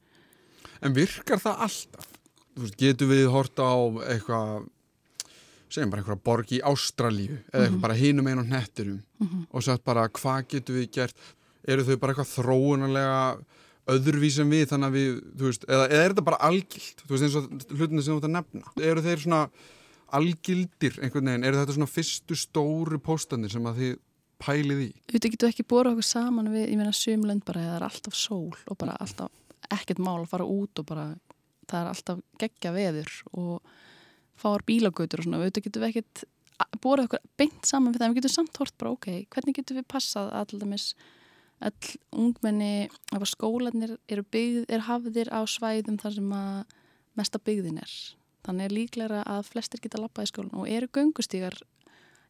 En 0.82 0.94
virkar 0.94 1.40
það 1.40 1.62
alltaf? 1.68 2.08
Þú 2.58 2.62
veist, 2.66 2.78
getur 2.82 3.08
við 3.08 3.28
horta 3.32 3.62
á 3.70 3.78
eitthvað, 4.12 4.68
segjum 5.70 5.92
bara 5.94 6.02
eitthvað 6.02 6.24
borg 6.26 6.52
í 6.52 6.60
Ástralíu 6.66 7.38
eða 7.54 7.68
eitthvað 7.68 7.72
Mhm. 7.78 7.82
bara 7.82 7.94
hinum 7.94 8.28
einu 8.28 8.44
hnetturum 8.44 9.04
Mm 9.22 9.46
og 9.54 9.64
sagt 9.64 9.84
bara 9.86 10.08
hvað 10.10 10.48
getur 10.50 10.76
við 10.76 10.92
gert? 10.92 11.16
Eru 11.68 11.84
þau 11.84 11.98
bara 12.00 12.14
eitthvað 12.14 12.34
þróunarlega 12.44 13.44
öðruvís 13.94 14.38
en 14.44 14.52
við 14.52 14.66
þannig 14.72 14.90
að 14.90 14.98
við, 14.98 15.18
þú 15.40 15.50
veist, 15.50 15.66
eða, 15.68 15.88
eða 15.88 16.04
er 16.04 16.14
þetta 16.14 16.26
bara 16.28 16.42
algilt? 16.48 17.04
Þú 17.04 17.14
veist, 17.14 17.26
eins 17.28 17.38
og 17.40 17.78
hlutinni 17.78 18.04
sem 18.04 18.14
þú 18.14 18.18
ert 18.20 18.28
að 18.28 18.36
nefna. 18.36 18.74
Eru 18.90 19.06
þeir 19.06 19.24
svona 19.24 19.42
algildir 20.18 21.00
einhvern 21.02 21.32
veginn? 21.32 21.48
Eru 21.48 21.62
þetta 21.62 21.78
svona 21.78 21.90
fyrstu 21.92 22.38
stóru 22.40 23.00
póstanir 23.04 23.54
sem 23.54 23.70
að 23.70 23.82
þið 23.82 23.96
pælið 24.44 24.84
í? 24.86 24.90
Þetta 25.14 25.34
getur 25.34 25.52
ekki 25.52 25.68
bóra 25.68 25.94
okkur 25.94 26.08
saman 26.08 26.52
við, 26.54 26.68
ég 26.70 26.80
meina 26.80 26.94
sumlönd 26.96 27.46
bara, 27.48 27.66
það 27.66 27.80
er 27.80 27.88
alltaf 27.88 28.18
sól 28.18 28.54
og 28.54 28.80
bara 28.80 28.98
alltaf 29.02 29.74
ekkert 29.74 30.02
mál 30.04 30.22
að 30.22 30.32
fara 30.32 30.48
út 30.48 30.80
og 30.80 30.88
bara 30.88 31.10
það 31.68 31.80
er 31.80 31.92
alltaf 31.92 32.24
geggja 32.40 32.74
veður 32.76 33.14
og 33.34 33.78
fáar 34.38 34.64
bílagautur 34.68 35.24
og 35.24 35.28
svona, 35.28 35.42
við 35.42 35.62
getum 35.66 35.84
við 35.84 35.90
ekkert 35.92 36.24
bóra 36.82 37.06
okkur 37.08 37.24
beint 37.40 37.68
saman 37.68 37.94
við 37.94 38.04
það, 38.04 38.14
við 38.14 38.20
getum 38.22 38.36
samt 38.36 38.62
hort 38.62 38.76
bara, 38.80 38.94
ok, 38.96 39.10
hvernig 39.34 39.58
getum 39.58 39.80
við 39.80 39.88
passað 39.92 40.32
að 40.32 40.54
alltaf 40.54 40.72
mis 40.72 40.88
all 41.58 41.94
ungmenni, 42.14 42.88
ef 43.14 43.18
að 43.22 43.32
skólanir 43.32 43.96
eru 44.10 44.26
byggð, 44.34 44.68
er 44.70 44.86
hafðir 44.86 45.32
á 45.34 45.42
svæðum 45.50 45.98
þar 46.02 46.18
sem 46.18 46.36
að 46.38 46.76
mesta 47.18 47.42
byggðin 47.42 47.82
er. 47.82 47.96
Þannig 48.46 48.68
er 48.68 48.76
líklega 48.76 49.24
að 49.26 49.50
flestir 49.50 49.82
geta 49.84 50.00
lappað 50.02 50.28
í 50.28 50.32
skólan 50.32 50.60
og 50.62 50.70
eru 50.72 50.90
göngustígar 50.94 51.58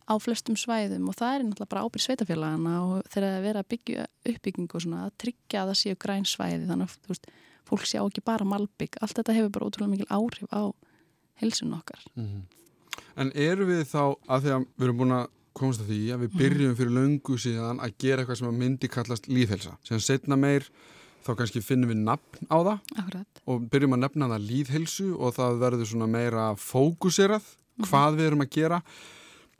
á 0.08 0.14
flestum 0.24 0.56
svæðum 0.56 1.10
og 1.12 1.18
það 1.20 1.34
er 1.36 1.44
náttúrulega 1.44 1.72
bara 1.74 1.84
ábyrð 1.84 2.06
sveitafélagana 2.06 2.76
og 2.86 3.10
þegar 3.12 3.28
það 3.28 3.38
er 3.38 3.46
verið 3.46 3.62
að 3.62 3.72
byggja 3.74 4.06
uppbyggingu 4.32 4.78
og 4.78 4.84
svona 4.86 5.02
að 5.04 5.16
tryggja 5.24 5.62
að 5.62 5.72
það 5.72 5.80
séu 5.82 5.98
græn 6.00 6.28
svæði 6.28 6.70
þannig 6.70 6.88
að 6.88 7.10
veist, 7.12 7.32
fólk 7.68 7.84
sjá 7.84 8.00
ekki 8.06 8.24
bara 8.24 8.48
malbygg, 8.48 9.00
allt 9.04 9.18
þetta 9.20 9.36
hefur 9.36 9.54
bara 9.58 9.68
ótrúlega 9.68 9.92
mikil 9.92 10.08
áhrif 10.08 10.48
á 10.56 10.72
helsun 11.42 11.76
okkar. 11.76 12.06
En 13.18 13.32
eru 13.36 13.68
við 13.68 13.84
þá, 13.92 14.16
að 14.32 14.46
því 14.46 14.54
að 14.56 14.68
við 14.78 14.88
erum 14.88 15.02
búin 15.02 15.18
að 15.18 15.28
komast 15.60 15.84
að 15.84 15.92
því 15.92 16.00
að 16.14 16.24
við 16.24 16.38
byrjum 16.42 16.76
fyrir 16.80 16.94
löngu 16.98 17.38
síðan 17.42 17.82
að 17.84 17.96
gera 18.04 18.24
eitthvað 18.24 18.40
sem 18.42 18.50
að 18.52 18.60
myndi 18.62 18.90
kallast 18.94 19.30
líðhelsa. 19.32 19.76
Sem 19.88 20.02
setna 20.04 20.38
meir 20.40 20.68
þá 21.26 21.32
kannski 21.42 21.62
finnum 21.66 21.92
við 21.92 22.02
nafn 22.08 22.48
á 22.48 22.58
það 22.58 23.00
Akkurat. 23.02 23.42
og 23.46 23.66
byrjum 23.72 23.96
að 23.98 24.04
nefna 24.06 24.30
það 24.32 24.46
líðhelsu 24.52 25.08
og 25.18 25.34
það 25.36 25.58
verður 25.64 25.90
svona 25.92 26.10
meira 26.12 26.46
fókuserað 26.62 27.48
hvað 27.88 28.20
við 28.20 28.30
erum 28.30 28.44
að 28.46 28.54
gera 28.58 28.82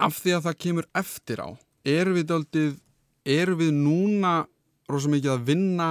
af 0.08 0.20
því 0.22 0.36
að 0.38 0.46
það 0.48 0.60
kemur 0.66 0.88
eftir 1.02 1.42
á. 1.44 1.50
Erum 1.88 2.18
við 2.18 2.28
daldið, 2.32 2.72
erum 3.26 3.60
við 3.62 3.74
núna 3.76 4.34
rosa 4.88 5.12
mikið 5.12 5.34
að 5.34 5.46
vinna 5.50 5.90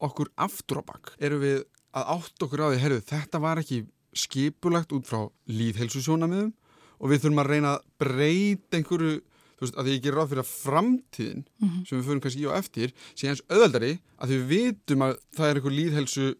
okkur 0.00 0.30
aftur 0.40 0.80
á 0.80 0.82
bakk? 0.88 1.12
Erum 1.20 1.42
við 1.42 1.58
að 1.96 2.12
átt 2.16 2.44
okkur 2.46 2.62
á 2.64 2.68
því, 2.70 2.80
herru, 2.84 3.00
þetta 3.04 3.40
var 3.42 3.60
ekki 3.60 3.82
skipulagt 4.16 4.92
út 4.94 5.06
frá 5.06 5.26
líðhelsusjónamiðum 5.50 6.52
og 7.00 7.10
við 7.10 7.22
þurfum 7.24 7.42
að 7.42 7.50
reyna 7.50 7.74
að 7.76 7.84
breyta 8.02 8.78
einhverju, 8.78 9.20
þú 9.60 9.66
veist, 9.66 9.76
að 9.76 9.84
því 9.86 9.92
ég 9.96 10.02
ger 10.06 10.14
ráð 10.16 10.30
fyrir 10.30 10.42
að 10.42 10.52
framtíðin 10.64 11.44
Mhm. 11.60 11.86
sem 11.86 12.00
við 12.00 12.06
förum 12.08 12.20
kannski 12.24 12.40
í 12.40 12.48
og 12.48 12.56
eftir 12.56 12.92
sé 13.14 13.28
eins 13.28 13.42
auðveldari 13.50 13.98
að 14.18 14.28
því 14.30 14.38
við 14.40 14.46
vitum 14.54 15.02
að 15.04 15.18
það 15.36 15.50
er 15.50 15.54
einhver 15.60 15.76
líðhelsu, 15.76 16.34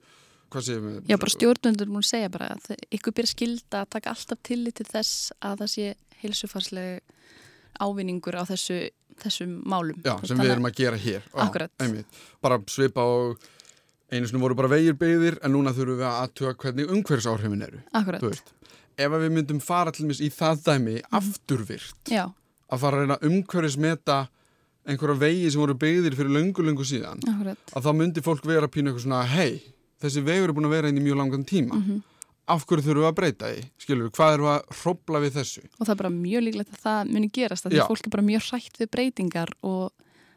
hvað 0.50 0.62
séum 0.66 0.86
við? 0.88 1.00
Já, 1.06 1.16
bara 1.20 1.34
stjórnvöndur 1.36 1.86
múin 1.92 2.02
segja 2.08 2.30
bara 2.30 2.48
að 2.56 2.76
ykkur 2.90 3.12
byrja 3.12 3.34
skilda 3.36 3.84
að 3.84 3.90
taka 3.90 4.10
alltaf 4.10 4.38
tillit 4.42 4.74
til 4.74 4.86
þess 4.86 5.32
að 5.42 5.58
það 5.60 5.68
sé 5.76 5.94
heilsufarsleg 6.22 7.00
ávinningur 7.80 8.34
á 8.36 8.44
þessu, 8.48 8.90
þessum 9.20 9.62
málum. 9.64 10.00
Já, 10.04 10.16
sem 10.26 10.36
við 10.40 10.50
erum 10.54 10.66
að 10.68 10.74
gera 10.80 10.96
hér. 10.96 11.22
Já, 11.22 11.40
Akkurat. 11.44 11.70
Einmitt. 11.80 12.06
Bara 12.42 12.58
svipa 12.66 13.04
og 13.04 13.38
einu 14.10 14.26
sinni 14.26 14.40
voru 14.42 14.56
bara 14.58 14.68
vegir 14.68 14.96
beigðir 14.98 15.38
en 15.44 15.52
núna 15.54 15.72
þurfum 15.76 16.00
við 16.00 16.08
að 16.08 16.18
aðtuga 16.24 16.54
hvernig 16.56 16.90
umhverfisáhrifin 16.90 17.62
eru. 17.62 17.80
Akkurat, 17.94 18.42
ef 18.98 19.10
við 19.12 19.30
myndum 19.32 19.60
fara 19.62 19.92
til 19.92 20.06
mis 20.06 20.20
í 20.20 20.28
það 20.34 20.64
dæmi 20.66 20.96
Mhm. 21.00 21.20
afturvirt 21.20 22.04
já, 22.10 22.32
að 22.70 22.78
fara 22.84 22.96
að 22.96 23.00
reyna 23.04 23.16
að 23.18 23.26
umhverfismeta 23.30 24.18
einhverja 24.88 25.18
vegi 25.20 25.50
sem 25.50 25.60
voru 25.60 25.74
beigðir 25.74 26.14
fyrir 26.16 26.32
löngu-löngu 26.36 26.84
síðan 26.88 27.20
akkurat. 27.28 27.58
að 27.76 27.82
þá 27.84 27.90
myndi 27.98 28.22
fólk 28.24 28.44
vera 28.48 28.68
pínu 28.68 28.90
eitthvað 28.90 29.04
svona 29.04 29.24
hei, 29.26 29.60
þessi 30.00 30.22
vegur 30.24 30.48
er 30.48 30.52
búin 30.56 30.66
að 30.70 30.76
vera 30.76 30.88
inn 30.88 30.98
í 30.98 31.04
mjög 31.04 31.16
langan 31.20 31.44
tíma 31.44 31.74
Mhm. 31.76 32.02
af 32.50 32.64
hverju 32.66 32.82
þurfum 32.82 33.02
við 33.04 33.10
að 33.10 33.18
breyta 33.20 33.46
því 33.52 33.64
skilur 33.78 34.04
við, 34.08 34.12
hvað 34.16 34.38
við 34.38 34.46
að 34.50 34.62
hrópla 34.80 35.20
við 35.20 35.32
þessu 35.38 35.62
Og 35.78 35.86
það 35.86 35.90
er 35.94 36.00
bara 36.02 36.10
mjög 36.10 36.42
líklegt 36.46 36.72
að 36.74 36.80
það 36.86 37.10
muni 37.12 37.28
gerast 37.30 37.66
að 37.66 37.72
því 37.72 37.86
fólk 37.86 38.06
er 38.06 38.10
bara 38.10 38.22
mjög 38.30 38.42
hrætt 38.50 38.78
við 38.80 38.90
breytingar 38.90 39.50
og 39.62 39.92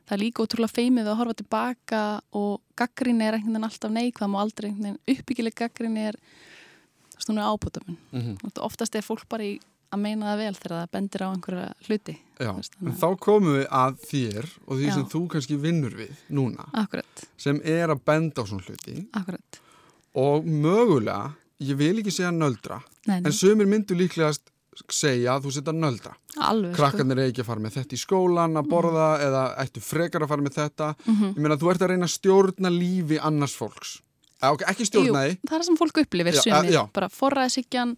það 0.05 0.11
er 0.17 0.19
líka 0.19 0.43
ótrúlega 0.43 0.75
feimið 0.77 1.07
að 1.07 1.17
horfa 1.17 1.33
tilbaka 1.39 2.21
og 2.33 2.61
gaggrinni 2.75 3.23
er 3.23 3.33
einhvern 3.37 3.53
veginn 3.55 3.69
alltaf 3.69 3.91
neikvæm 3.91 4.35
og 4.35 4.41
aldrei 4.43 4.69
einhvern 4.69 4.97
veginn 4.99 5.17
uppbyggileg 5.17 5.55
gaggrinni 5.55 5.99
er 6.11 6.15
svona 7.17 7.47
ábútamun. 7.47 7.95
mm 8.11 8.21
-hmm. 8.21 8.59
Oftast 8.59 8.95
er 8.95 9.01
fólk 9.01 9.23
bara 9.29 9.43
í 9.43 9.59
að 9.93 10.01
meina 10.03 10.29
það 10.31 10.41
vel 10.43 10.53
þegar 10.59 10.75
það 10.77 10.91
bendir 10.97 11.23
á 11.23 11.27
einhverja 11.29 11.67
hluti. 11.87 12.15
Já, 12.43 12.49
en 12.53 12.95
þá 12.99 13.07
komum 13.23 13.57
við 13.59 13.67
að 13.79 13.99
þér 14.09 14.47
og 14.67 14.77
því 14.79 14.87
Já. 14.87 14.93
sem 14.97 15.05
þú 15.13 15.21
kannski 15.33 15.57
vinnur 15.61 15.93
við 15.99 16.23
núna 16.33 16.65
Akkurat, 16.81 17.25
sem 17.37 17.61
er 17.63 17.93
að 17.93 18.01
benda 18.09 18.41
á 18.41 18.43
svona 18.49 18.65
hluti 18.67 18.95
akkurat. 19.13 19.59
og 20.15 20.45
mögulega, 20.45 21.33
ég 21.63 21.77
vil 21.79 21.93
ekki 22.01 22.11
segja 22.11 22.31
nöldra 22.33 22.81
Nei, 23.07 23.19
nei, 23.19 23.27
en 23.29 23.31
sömur 23.37 23.69
myndu 23.69 23.95
líklegast 23.95 24.49
segja 24.89 25.35
að 25.37 25.45
þú 25.45 25.51
setja 25.53 25.73
nöldra 25.77 26.15
alveg. 26.41 26.73
krakkarnir 26.75 27.19
er 27.21 27.29
ekki 27.29 27.43
að 27.43 27.49
fara 27.51 27.61
með 27.61 27.75
þetta 27.77 27.93
í 27.93 28.01
skólan 28.01 28.57
að 28.57 28.69
borða 28.71 29.07
eða 29.21 29.43
ættu 29.61 29.83
frekar 29.85 30.25
að 30.25 30.31
fara 30.33 30.41
með 30.41 30.57
þetta 30.57 30.87
Sko. 30.97 31.11
Mhm. 31.11 31.29
ég 31.37 31.41
meina 31.45 31.57
þú 31.61 31.69
ert 31.71 31.81
að 31.85 31.91
reyna 31.93 32.07
að 32.09 32.15
stjórna 32.17 32.69
lífi 32.73 33.19
annars 33.21 33.53
fólks 33.55 33.99
ekki 34.43 34.85
stjórna 34.89 35.21
því 35.27 35.37
það 35.47 35.57
er 35.59 35.63
sem 35.63 35.77
fólk 35.77 36.01
upplifir 36.03 36.33
já. 36.73 36.81
bara 36.91 37.07
forræðisíkjan 37.09 37.95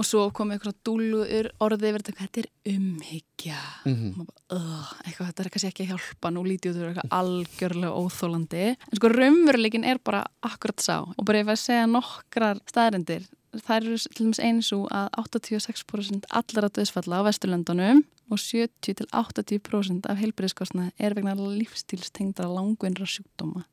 og 0.00 0.06
svo 0.08 0.22
komið 0.32 0.56
eitthvað 0.56 0.76
dúlur 0.86 1.48
orðið 1.60 1.90
yfir 1.90 2.04
þetta, 2.06 2.22
þetta 2.22 2.40
er 2.40 2.48
umhyggja. 2.72 3.58
Mhm. 3.84 4.06
og 4.10 4.16
maður 4.16 4.28
bara, 4.30 4.56
"Ugh, 4.56 4.92
eitthvað, 5.04 5.26
þetta 5.28 5.44
er 5.44 5.50
kannski 5.50 5.70
ekki 5.70 5.84
að 5.84 5.90
hjálpa. 5.90 6.30
Nú 6.30 6.44
lítið 6.46 6.70
út 6.70 6.80
úr 6.80 6.88
eitthvað 6.90 7.12
algjörlega 7.20 7.98
óþólandi 8.00 8.64
en 8.70 8.96
sko 8.96 9.08
raunveruleikin 9.08 9.84
er 9.84 9.98
bara 9.98 10.26
akkurat 10.42 10.80
sá. 10.80 10.96
Og 11.18 11.24
bara 11.24 11.38
ég 11.40 11.44
var 11.44 11.56
að 11.56 11.66
segja 11.66 11.86
nokkrar 11.86 12.60
staðrendir, 12.64 13.28
það 13.52 13.76
eru 13.76 13.98
til 13.98 14.24
dæmis 14.24 14.40
eins 14.40 14.72
og 14.72 14.88
að 14.88 15.08
86% 15.18 16.24
allra 16.30 16.68
döðsfalla 16.70 17.20
á 17.20 17.26
Vesturlöndunum 17.26 18.04
og 18.30 18.38
70-80% 18.38 20.06
af 20.06 20.16
heilbriðskostnaði 20.16 20.92
er 20.98 21.14
vegna 21.14 21.34
lífstílstengdra 21.34 22.46
langvinnra 22.48 23.04
sjúkdóma. 23.04 23.64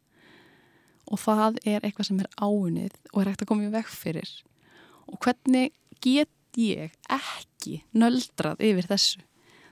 Og 1.08 1.20
það 1.20 1.60
er 1.64 1.86
eitthvað 1.86 2.10
sem 2.10 2.20
er 2.20 2.28
áunnið 2.42 2.96
og 3.14 3.22
er 3.22 3.30
hægt 3.32 3.46
að 3.46 3.48
koma 3.48 3.68
í 3.68 3.72
veg 3.72 3.86
fyrir. 3.86 4.44
Og 5.08 5.20
hvernig 5.24 5.72
get 6.08 6.32
ég 6.58 6.94
ekki 7.14 7.82
nöldrað 7.94 8.62
yfir 8.66 8.90
þessu. 8.90 9.24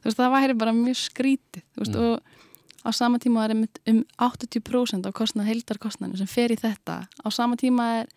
Veist 0.06 0.20
það 0.20 0.36
væri 0.36 0.58
bara 0.60 0.74
mjög 0.76 1.00
skrítið 1.02 1.64
veist 1.80 1.96
Mm. 1.96 2.02
og 2.06 2.22
á 2.86 2.90
sama 2.94 3.18
tíma 3.18 3.46
er 3.46 3.56
um 3.56 4.04
80% 4.22 5.06
af 5.08 5.14
kostnað 5.14 5.50
heildarkostnaðinu 5.50 6.18
sem 6.18 6.28
fer 6.28 6.52
í 6.54 6.58
þetta. 6.60 7.08
Á 7.10 7.28
sama 7.34 7.56
tíma 7.56 8.02
er, 8.02 8.08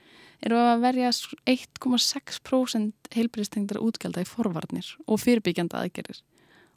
eru 0.44 0.56
að 0.56 0.82
verja 0.84 1.12
1,6% 1.46 2.92
heilbriðstengdra 3.14 3.80
útgjalda 3.80 4.20
í 4.20 4.28
forvarnir 4.28 4.96
og 5.06 5.20
fyrirbyggjanda 5.20 5.80
aðgerir 5.80 6.20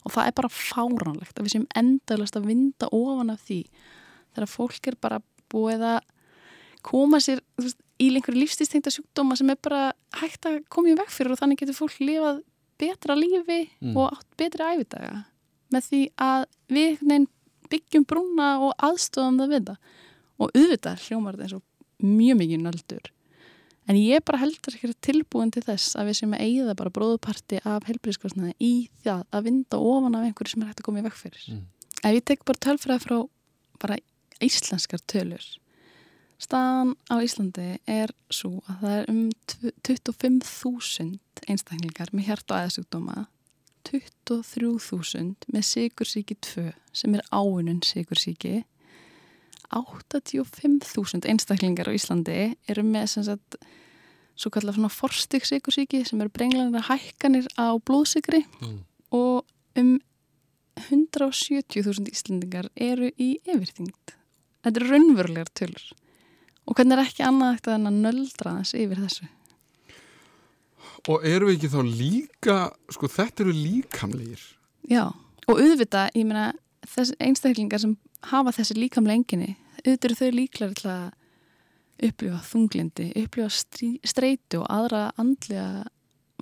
og 0.02 0.14
það 0.14 0.26
er 0.26 0.36
bara 0.38 0.50
fáránlegt 0.50 1.36
að 1.38 1.46
við 1.46 1.54
séum 1.54 1.68
endalast 1.78 2.38
að 2.38 2.48
vinda 2.50 2.88
ofan 2.90 3.30
af 3.30 3.44
því 3.46 3.60
þegar 4.34 4.50
fólk 4.50 4.88
er 4.90 4.96
bara 5.00 5.20
búið 5.52 5.84
að 5.92 6.00
koma 6.82 7.20
sér 7.22 7.42
veist, 7.60 7.78
í 8.02 8.08
einhverju 8.10 8.40
lífstíðstengta 8.42 8.90
sjúkdóma 8.94 9.36
sem 9.38 9.50
er 9.54 9.58
bara 9.62 9.82
hægt 10.20 10.48
að 10.50 10.60
koma 10.72 10.90
í 10.92 10.96
veg 10.98 11.10
fyrir 11.14 11.34
og 11.36 11.40
þannig 11.42 11.62
getur 11.62 11.78
fólk 11.78 11.98
lifað 12.02 12.42
betra 12.82 13.14
lífi 13.18 13.60
Mm. 13.80 13.96
og 13.96 14.16
átt 14.16 14.28
betri 14.40 14.64
æfidaga 14.74 15.24
með 15.72 15.88
því 15.88 16.00
að 16.18 16.44
við 16.68 16.98
veginn 17.00 17.28
byggjum 17.72 18.04
brúna 18.10 18.48
og 18.66 18.72
aðstofum 18.84 19.38
það 19.40 19.52
við 19.54 19.66
það 19.70 19.76
og 20.42 20.50
auðvitað 20.58 21.04
hljómar 21.06 21.36
þetta 21.38 21.46
eins 21.46 21.56
og 21.58 22.06
mjög 22.18 22.36
mikið 22.42 22.62
nöldur 22.66 23.10
en 23.88 23.96
ég 23.98 24.24
bara 24.26 24.38
heldur 24.42 24.74
ekki 24.76 24.92
tilbúin 25.02 25.50
til 25.54 25.62
þess 25.66 25.94
að 25.98 26.10
við 26.10 26.18
sem 26.20 26.34
að 26.36 26.42
eigða 26.46 26.74
bara 26.78 26.90
bróðuparti 26.94 27.60
af 27.66 27.86
helbriðskostnaði 27.88 28.52
í 28.62 28.72
það 29.04 29.24
að 29.34 29.46
vinda 29.48 29.78
ofan 29.78 30.14
af 30.18 30.26
einhverju 30.28 30.52
sem 30.54 30.62
er 30.62 30.70
hægt 30.72 30.82
að 30.82 30.86
koma 30.90 31.00
í 31.02 31.06
veg 31.06 31.16
fyrir 31.18 31.44
Mm. 31.48 31.62
ef 32.02 32.12
ég 32.18 32.24
tek 32.24 32.44
bara 32.44 32.58
tölfræði 32.66 33.02
frá 33.06 33.16
bara 33.82 33.96
íslenskar 34.42 35.00
tölur 35.06 35.44
staðan 36.42 36.94
á 37.06 37.14
Íslandi 37.22 37.68
er 37.86 38.10
svo 38.32 38.58
að 38.66 38.80
það 38.82 38.96
er 38.98 39.10
um 39.12 39.22
25.000 39.86 41.46
einstaklingar 41.48 42.10
með 42.12 42.26
hjart- 42.30 42.50
og 42.50 42.58
æðasjúkdóma 42.62 43.26
23.000 43.86 45.48
með 45.54 45.64
sigursíki 45.66 46.36
2 46.46 46.68
sem 46.94 47.14
er 47.18 47.24
áunun 47.34 47.82
sigursíki 47.86 48.62
85.000 49.72 51.24
einstaklingar 51.32 51.88
á 51.88 51.96
Íslandi 51.96 52.38
eru 52.68 52.84
með 52.84 53.06
sem 53.14 53.24
sagt 53.26 53.56
svo 54.36 54.50
kallar 54.52 54.74
svona 54.76 54.90
forstig 54.92 55.44
sigursíki 55.48 56.02
sem 56.08 56.20
eru 56.20 56.32
brenglanir 56.32 56.84
hækkanir 56.88 57.46
á 57.56 57.76
blóðsigri 57.80 58.44
Mm. 58.60 58.78
og 59.12 59.44
um 59.76 60.00
170.000 60.76 62.08
Íslandingar 62.08 62.70
eru 62.76 63.10
í 63.20 63.34
yfirþyngd. 63.44 64.14
Þetta 64.64 64.80
eru 64.80 64.88
raunverulegar 64.88 65.50
tölur. 65.52 65.84
Og 66.66 66.76
hvernig 66.78 66.96
er 66.96 67.04
ekki 67.04 67.24
annað 67.26 67.56
eftir 67.56 67.74
en 67.74 67.90
að 67.90 68.02
nöldra 68.04 68.58
þess 68.60 68.76
yfir 68.78 69.00
þessu? 69.02 69.28
og 71.10 71.24
eru 71.26 71.48
við 71.48 71.56
ekki 71.56 71.70
þá 71.72 71.80
líka 71.86 72.56
sko 72.92 73.10
þetta 73.10 73.44
eru 73.44 73.54
líkamlegir 73.56 74.42
Já, 74.90 75.06
og 75.46 75.58
auðvitað, 75.58 76.10
ég 76.18 76.26
meina, 76.26 76.52
þessi 76.90 77.16
einstaklingar 77.22 77.82
sem 77.82 77.96
hafa 78.32 78.52
þessi 78.56 78.76
líkamlega 78.78 79.20
enginni, 79.20 79.52
auðvitað 79.82 80.08
eru 80.08 80.18
þau 80.18 80.38
líklar 80.38 80.72
til 80.78 80.88
að 80.90 81.04
upplifa 82.08 82.40
þunglindi, 82.48 83.06
upplifa 83.22 83.50
streitu 84.10 84.62
og 84.62 84.66
aðra 84.74 85.04
andlega 85.22 85.84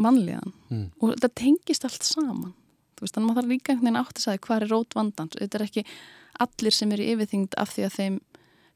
mannlegan 0.01 0.55
mm. 0.71 0.87
og 1.01 1.13
þetta 1.13 1.33
tengist 1.37 1.85
allt 1.85 2.07
saman. 2.07 2.55
Þú 2.97 3.05
veist, 3.05 3.17
þannig 3.17 3.27
að 3.27 3.29
maður 3.29 3.41
þarf 3.41 3.53
líka 3.53 3.73
einhvern 3.73 3.89
veginn 3.91 4.01
átt 4.01 4.17
að 4.17 4.25
segja 4.25 4.43
hvað 4.47 4.57
er 4.57 4.73
rót 4.73 4.97
vandans. 4.97 5.37
Þetta 5.37 5.59
er 5.59 5.65
ekki 5.67 5.85
allir 6.41 6.77
sem 6.77 6.95
eru 6.97 7.09
yfirþyngd 7.13 7.57
af 7.61 7.75
því 7.75 7.85
að 7.85 7.97
þeim 7.99 8.17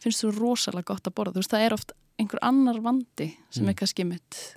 finnst 0.02 0.24
þú 0.24 0.32
rosalega 0.38 0.84
gott 0.92 1.04
að 1.08 1.14
borða. 1.14 1.32
Þú 1.34 1.42
veist, 1.42 1.50
það 1.54 1.66
er 1.66 1.72
oft 1.78 1.92
einhver 2.18 2.38
annar 2.42 2.80
vandi 2.80 3.36
sem 3.50 3.64
Mm. 3.64 3.68
er 3.68 3.74
kannski 3.74 4.04
mitt 4.06 4.56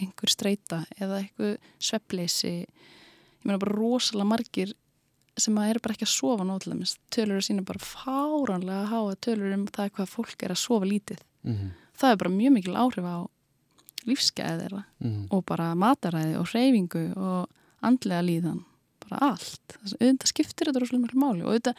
einhver 0.00 0.28
streita 0.30 0.86
eða 1.00 1.20
einhver 1.22 1.58
sveppleysi. 1.78 2.66
Ég 2.66 3.44
meina 3.44 3.58
bara 3.58 3.74
rosalega 3.76 4.26
margir 4.26 4.72
sem 5.36 5.54
að 5.58 5.70
eru 5.70 5.80
bara 5.82 5.94
ekki 5.94 6.06
að 6.06 6.14
sofa 6.14 6.44
nótlega. 6.44 6.96
Tölur 7.10 7.42
sína 7.42 7.64
bara 7.64 7.78
fáránlega 7.78 8.84
að 8.84 8.90
háa 8.92 9.16
tölur 9.20 9.52
um 9.54 9.66
það 9.66 9.90
hvað 9.92 10.08
fólk 10.08 10.42
er 10.42 10.50
að 10.54 10.62
sofa 10.62 10.86
lítið. 10.86 11.18
Mm. 11.44 11.70
Það 11.98 12.10
er 12.12 12.16
bara 12.16 12.30
mjög 12.30 12.52
mikil 12.52 12.74
áhrif 12.74 13.04
á 13.04 13.18
lífsgæði 14.06 14.60
þeirra 14.64 14.84
Mm. 15.02 15.26
og 15.30 15.44
bara 15.46 15.74
mataræði 15.74 16.38
og 16.38 16.46
hreyfingu 16.52 17.16
og 17.16 17.48
andlega 17.82 18.22
líðan, 18.24 18.64
bara 19.00 19.18
allt 19.32 19.76
þess 19.80 19.94
að 19.94 20.00
auðvitað 20.04 20.30
skiptir 20.32 20.66
þetta 20.68 20.80
rosalega 20.82 21.04
mjög 21.04 21.20
máli 21.22 21.42
og 21.44 21.52
auðvitað 21.52 21.76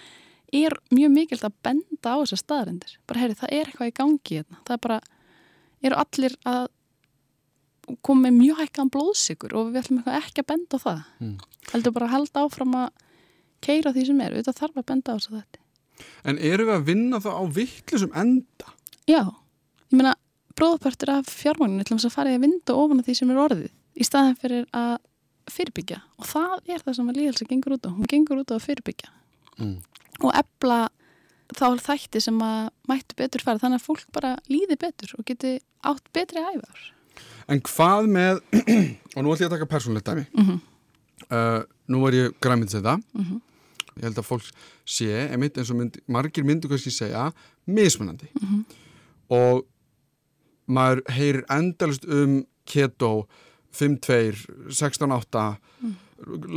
er 0.54 0.78
mjög 0.94 1.12
mikilt 1.16 1.46
að 1.48 1.58
benda 1.66 2.14
á 2.14 2.18
þessar 2.22 2.42
staðrendir, 2.42 2.96
bara 3.08 3.24
heyri 3.24 3.38
það 3.40 3.54
er 3.58 3.70
eitthvað 3.70 3.92
í 3.92 3.98
gangi 4.00 4.40
hérna, 4.40 4.62
það 4.68 4.78
er 4.78 4.84
bara 4.86 5.00
eru 5.86 6.00
allir 6.02 6.38
að 6.46 6.64
koma 8.02 8.28
með 8.28 8.40
mjög 8.40 8.62
hækkaðan 8.64 8.94
blóðsikur 8.94 9.54
og 9.58 9.74
við 9.74 9.84
ætlum 9.84 10.08
ekki 10.10 10.42
að 10.42 10.50
benda 10.54 10.80
á 10.82 10.86
það. 10.86 11.04
Mm. 11.22 11.36
heldur 11.74 11.94
bara 11.94 12.08
að 12.10 12.16
halda 12.16 12.46
áfram 12.46 12.80
að 12.80 12.90
keira 13.66 13.94
því 13.94 14.08
sem 14.10 14.22
er, 14.26 14.34
auðvitað 14.34 14.60
þarf 14.62 14.82
að 14.82 14.90
benda 14.90 15.14
á 15.14 15.16
þess 15.18 15.30
að 15.30 15.38
þetta 15.42 15.64
en 16.26 16.40
eru 16.42 16.68
við 16.68 16.76
að 16.76 16.86
vinna 16.90 17.22
þá 17.24 17.32
á 17.32 17.44
vittlusum 17.56 18.16
enda? 18.18 18.72
Já, 19.10 19.22
ég 19.92 19.98
meina 19.98 20.16
bróðpartur 20.58 21.12
af 21.18 21.30
fjármagninu 21.32 21.86
til 21.86 21.98
þess 21.98 22.10
að 22.10 22.16
fara 22.16 22.32
í 22.32 22.38
að 22.38 22.46
vinda 22.48 22.78
ofan 22.80 23.04
því 23.06 23.18
sem 23.20 23.34
er 23.34 23.42
orðið 23.44 23.74
í 23.96 24.08
staðan 24.08 24.40
fyrir 24.40 24.66
að 24.76 24.96
fyrirbyggja. 25.52 26.00
Og 26.20 26.30
það 26.30 26.72
er 26.74 26.82
það 26.82 26.98
sem 26.98 27.12
að 27.12 27.20
líðelsa 27.20 27.48
gengur 27.50 27.76
út 27.76 27.86
á. 27.86 27.92
Hún 27.94 28.10
gengur 28.10 28.42
út 28.42 28.52
á 28.52 28.56
að 28.58 28.64
fyrirbyggja. 28.66 29.12
Mm. 29.60 29.76
Og 30.24 30.32
ebla 30.36 30.90
þá 31.56 31.66
þætti 31.86 32.22
sem 32.22 32.38
að 32.42 32.70
mættu 32.90 33.16
betur 33.20 33.44
fara 33.46 33.60
þannig 33.62 33.82
að 33.82 33.86
fólk 33.86 34.06
bara 34.16 34.36
líði 34.50 34.78
betur 34.82 35.14
og 35.20 35.26
geti 35.26 35.60
átt 35.86 36.08
betri 36.14 36.42
æfar 36.42 36.92
En 37.48 37.62
hvað 37.62 38.08
með, 38.10 38.40
og 39.16 39.22
nú 39.24 39.30
ætlum 39.32 39.46
ég 39.46 39.46
að 39.46 39.54
taka 39.54 39.68
persónlegt 39.70 40.08
dæmi, 40.10 40.24
Mhm. 40.34 40.56
uh, 41.30 41.62
nú 41.88 42.00
var 42.02 42.12
ég 42.18 42.34
græminsæta, 42.42 42.96
Mhm. 43.14 43.38
ég 44.00 44.04
held 44.04 44.18
að 44.18 44.26
fólk 44.26 44.48
sé, 44.86 45.30
einmitt 45.32 45.56
eins 45.58 45.70
og 45.70 45.78
mynd, 45.78 46.00
margir 46.10 46.44
myndu 46.44 46.68
kannski 46.68 46.90
segja, 46.92 47.32
mismunandi. 47.68 48.28
Mhm. 48.42 48.66
Og 49.30 49.66
maður 50.68 51.04
heyrir 51.14 51.46
endalist 51.54 52.04
um 52.10 52.46
keto, 52.66 53.28
5-2, 53.72 54.34
16-8, 54.74 55.58
Mhm. 55.82 55.96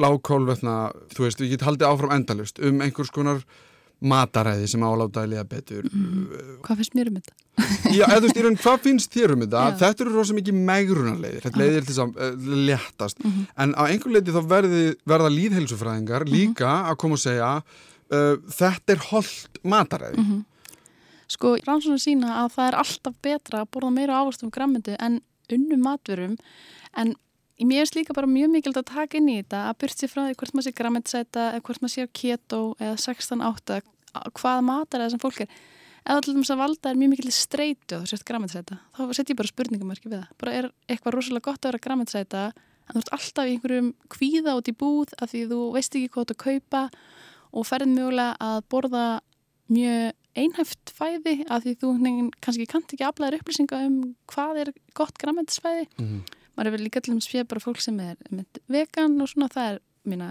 Lágkólvetna, 0.03 0.75
þú 1.15 1.25
veist, 1.27 1.41
við 1.43 1.55
getum 1.57 1.73
haldið 1.73 1.88
áfram 1.91 2.12
endalist 2.15 2.61
um 2.62 2.81
einhvers 2.85 3.11
konar 3.15 3.41
mataræði 3.99 4.69
sem 4.71 4.83
áláta 4.87 5.25
að 5.25 5.33
liða 5.33 5.45
betur. 5.50 5.87
Hvað 6.62 6.79
finnst 6.79 6.95
mér 6.95 7.09
um 7.11 7.17
þetta? 7.19 7.35
Já, 7.91 8.05
eða 8.07 8.21
þú 8.21 8.29
veist, 8.29 8.38
í 8.38 8.45
raun, 8.47 8.59
hvað 8.62 8.83
finnst 8.85 9.17
þér 9.17 9.33
um 9.35 9.41
þetta? 9.43 9.62
Já. 9.73 9.79
Þetta 9.81 10.05
eru 10.05 10.12
rosa 10.15 10.37
mikið 10.37 10.61
megrunarleiðir, 10.69 11.41
þetta 11.43 11.59
leiðir 11.65 11.88
til 11.88 11.97
þess 11.97 12.05
að 12.05 12.21
uh, 12.29 12.53
léttast. 12.69 13.25
Mhm. 13.25 13.41
En 13.65 13.75
á 13.75 13.83
einhver 13.88 14.15
leiti 14.15 14.35
þá 14.37 14.41
verði, 14.55 14.85
verða 15.11 15.33
líðheilsufræðingar 15.35 16.29
Mhm. 16.29 16.35
líka 16.37 16.71
að 16.93 16.97
koma 17.03 17.19
að 17.19 17.25
segja 17.27 17.50
uh, 17.59 18.37
þetta 18.61 18.95
er 18.95 19.03
holdt 19.11 19.59
mataræði. 19.67 20.23
Mhm. 20.23 20.45
Sko, 21.29 21.57
rannsóknir 21.67 22.00
sína 22.00 22.37
að 22.45 22.55
það 22.55 22.69
er 22.71 22.77
alltaf 22.85 23.15
betra 23.27 23.65
að 23.65 23.71
borða 23.75 23.91
meira 23.93 24.23
ávastum 24.23 24.49
græmyndu 24.55 24.95
en 25.03 25.19
unnum 25.53 25.83
matverum 25.83 26.38
en 26.97 27.17
mér 27.67 27.83
er 27.83 27.95
líka 27.97 28.15
bara 28.15 28.31
mjög 28.31 28.53
mikilvægt 28.53 28.83
að 28.85 28.93
taka 28.95 29.19
inn 29.19 29.31
í 29.33 29.38
þetta 29.41 29.65
að 29.71 29.79
byrja 29.83 29.99
sér 29.99 30.12
frá 30.12 30.21
því 30.27 30.37
hvort 30.38 30.55
maður 30.55 30.67
sé 30.69 30.75
græmyndsæta 30.79 31.47
eða 31.55 31.65
hvort 31.67 31.83
maður 31.83 31.95
sé 31.95 32.07
á 32.07 32.17
keto 32.21 32.61
eða 32.79 32.97
16-8 33.03 33.81
hvað 34.38 34.62
mataræði 34.69 35.15
sem 35.15 35.23
fólk 35.23 35.43
er 35.45 35.59
eða 36.09 36.23
til 36.25 36.35
dæmis 36.37 36.53
að 36.55 36.62
valda 36.62 36.91
er 36.93 37.00
mjög 37.00 37.12
mikil 37.15 37.35
streitu 37.35 37.97
að 37.97 38.05
þú 38.05 38.11
sért 38.12 38.27
græmyndsæta 38.31 38.79
þá 38.97 39.03
set 39.19 39.33
ég 39.33 39.38
bara 39.41 39.53
spurningamarki 39.53 40.09
við 40.09 40.21
það 40.21 40.37
bara 40.43 40.57
er 40.61 40.71
eitthvað 40.88 41.17
rosalega 41.19 41.50
gott 41.50 41.62
að 41.65 41.73
vera 41.73 41.85
græmyndsæta 41.88 42.45
en 42.55 42.95
þú 42.95 43.03
ert 43.03 43.12
alltaf 43.19 43.49
í 43.49 43.57
einhverjum 43.57 43.91
kvíða 44.15 44.55
út 44.59 44.71
í 44.71 44.77
búð 44.79 45.17
af 45.19 45.33
því 45.33 45.43
þú 45.50 45.61
veist 45.75 45.99
ekki 45.99 46.12
hvað 46.15 46.31
þú 46.31 46.38
kaupa 46.45 46.85
og 47.59 47.67
ferð 47.69 47.91
mögulega 47.91 48.37
að 48.45 48.62
borða 48.73 49.05
mjög 49.69 50.15
einhæft 50.38 50.93
fæði 50.97 51.35
af 51.50 51.65
því 51.65 51.75
þú 51.83 51.93
kannski 52.45 52.67
kannt 52.71 52.93
ekki 52.95 53.07
aflæðir 53.07 53.43
upplýsinga 53.43 53.81
um 53.88 53.97
hvað 54.31 54.61
er 54.62 54.73
gott 54.97 55.19
græmendisfæði. 55.21 55.88
Mhm. 55.99 56.21
Maður 56.59 56.73
hefur 56.73 56.83
líka 56.83 57.03
til 57.07 57.15
að 57.15 57.49
bara 57.53 57.62
fólk 57.62 57.81
sem 57.85 57.99
er 58.03 58.19
vegan 58.67 59.15
og 59.23 59.31
svona 59.31 59.47
það 59.53 59.69
er, 59.71 59.81
mína, 60.11 60.29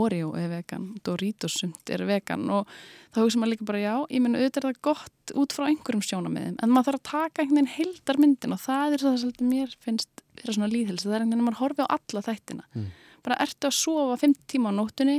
Oreo 0.00 0.32
er 0.40 0.48
vegan, 0.48 0.86
Doritos 1.04 1.54
sumt 1.60 1.90
er 1.92 2.02
vegan 2.08 2.48
og 2.50 2.70
þá 3.12 3.20
hugsa 3.20 3.38
maður 3.38 3.52
líka 3.52 3.66
bara 3.68 3.82
já, 3.82 3.94
ég 4.08 4.22
menn 4.24 4.38
auðvitað 4.38 4.62
er 4.62 4.66
það 4.70 4.80
gott 4.88 5.34
út 5.38 5.54
frá 5.54 5.66
einhverjum 5.68 6.04
sjónamiðum 6.08 6.56
en 6.64 6.72
maður 6.72 6.88
þarf 6.88 7.00
að 7.00 7.10
taka 7.10 7.42
einhvern 7.44 7.60
veginn 7.60 7.74
heildarmyndin 7.76 8.56
og 8.56 8.62
það 8.64 8.96
er 8.96 9.04
það 9.04 9.18
sem 9.22 9.50
mér 9.52 9.76
finnst 9.84 10.24
vera 10.40 10.56
svona 10.56 10.70
líðhelsi, 10.72 11.06
það 11.06 11.18
er 11.18 11.26
einhvern 11.26 11.36
veginn 11.36 11.44
að 11.44 11.50
maður 11.50 11.60
horfi 11.60 11.84
á 11.84 11.94
alla 11.98 12.24
þættina. 12.28 12.66
Mm. 12.72 12.88
Bara 13.22 13.38
ertu 13.44 13.68
að 13.68 13.76
sofa 13.78 14.16
5 14.24 14.40
tíma 14.50 14.72
á 14.72 14.78
nóttunni 14.80 15.18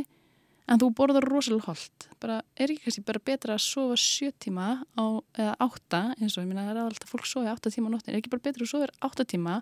en 0.68 0.80
þú 0.80 0.90
borðar 0.98 1.28
rosalega 1.28 1.70
holdt 1.70 2.08
bara 2.24 2.40
er 2.56 2.72
ekki 2.72 2.88
kannski 2.88 3.06
bara 3.06 3.22
betra 3.24 3.58
að 3.58 3.64
sofa 3.66 3.98
7 4.00 4.34
tíma 4.46 4.68
á, 4.96 5.06
eða 5.36 5.56
8 5.60 6.04
eins 6.18 6.38
og 6.38 6.44
ég 6.44 6.50
minna 6.50 6.66
það 6.70 6.80
er 6.80 6.84
alltaf 6.88 7.12
fólk 7.12 7.28
sofi 7.28 7.52
8 7.52 7.74
tíma 7.76 7.92
á 7.92 7.94
nóttin 7.94 8.14
er 8.14 8.22
ekki 8.22 8.32
bara 8.32 8.46
betra 8.48 8.66
að 8.66 8.72
sofa 8.72 8.92
8 9.10 9.28
tíma 9.34 9.58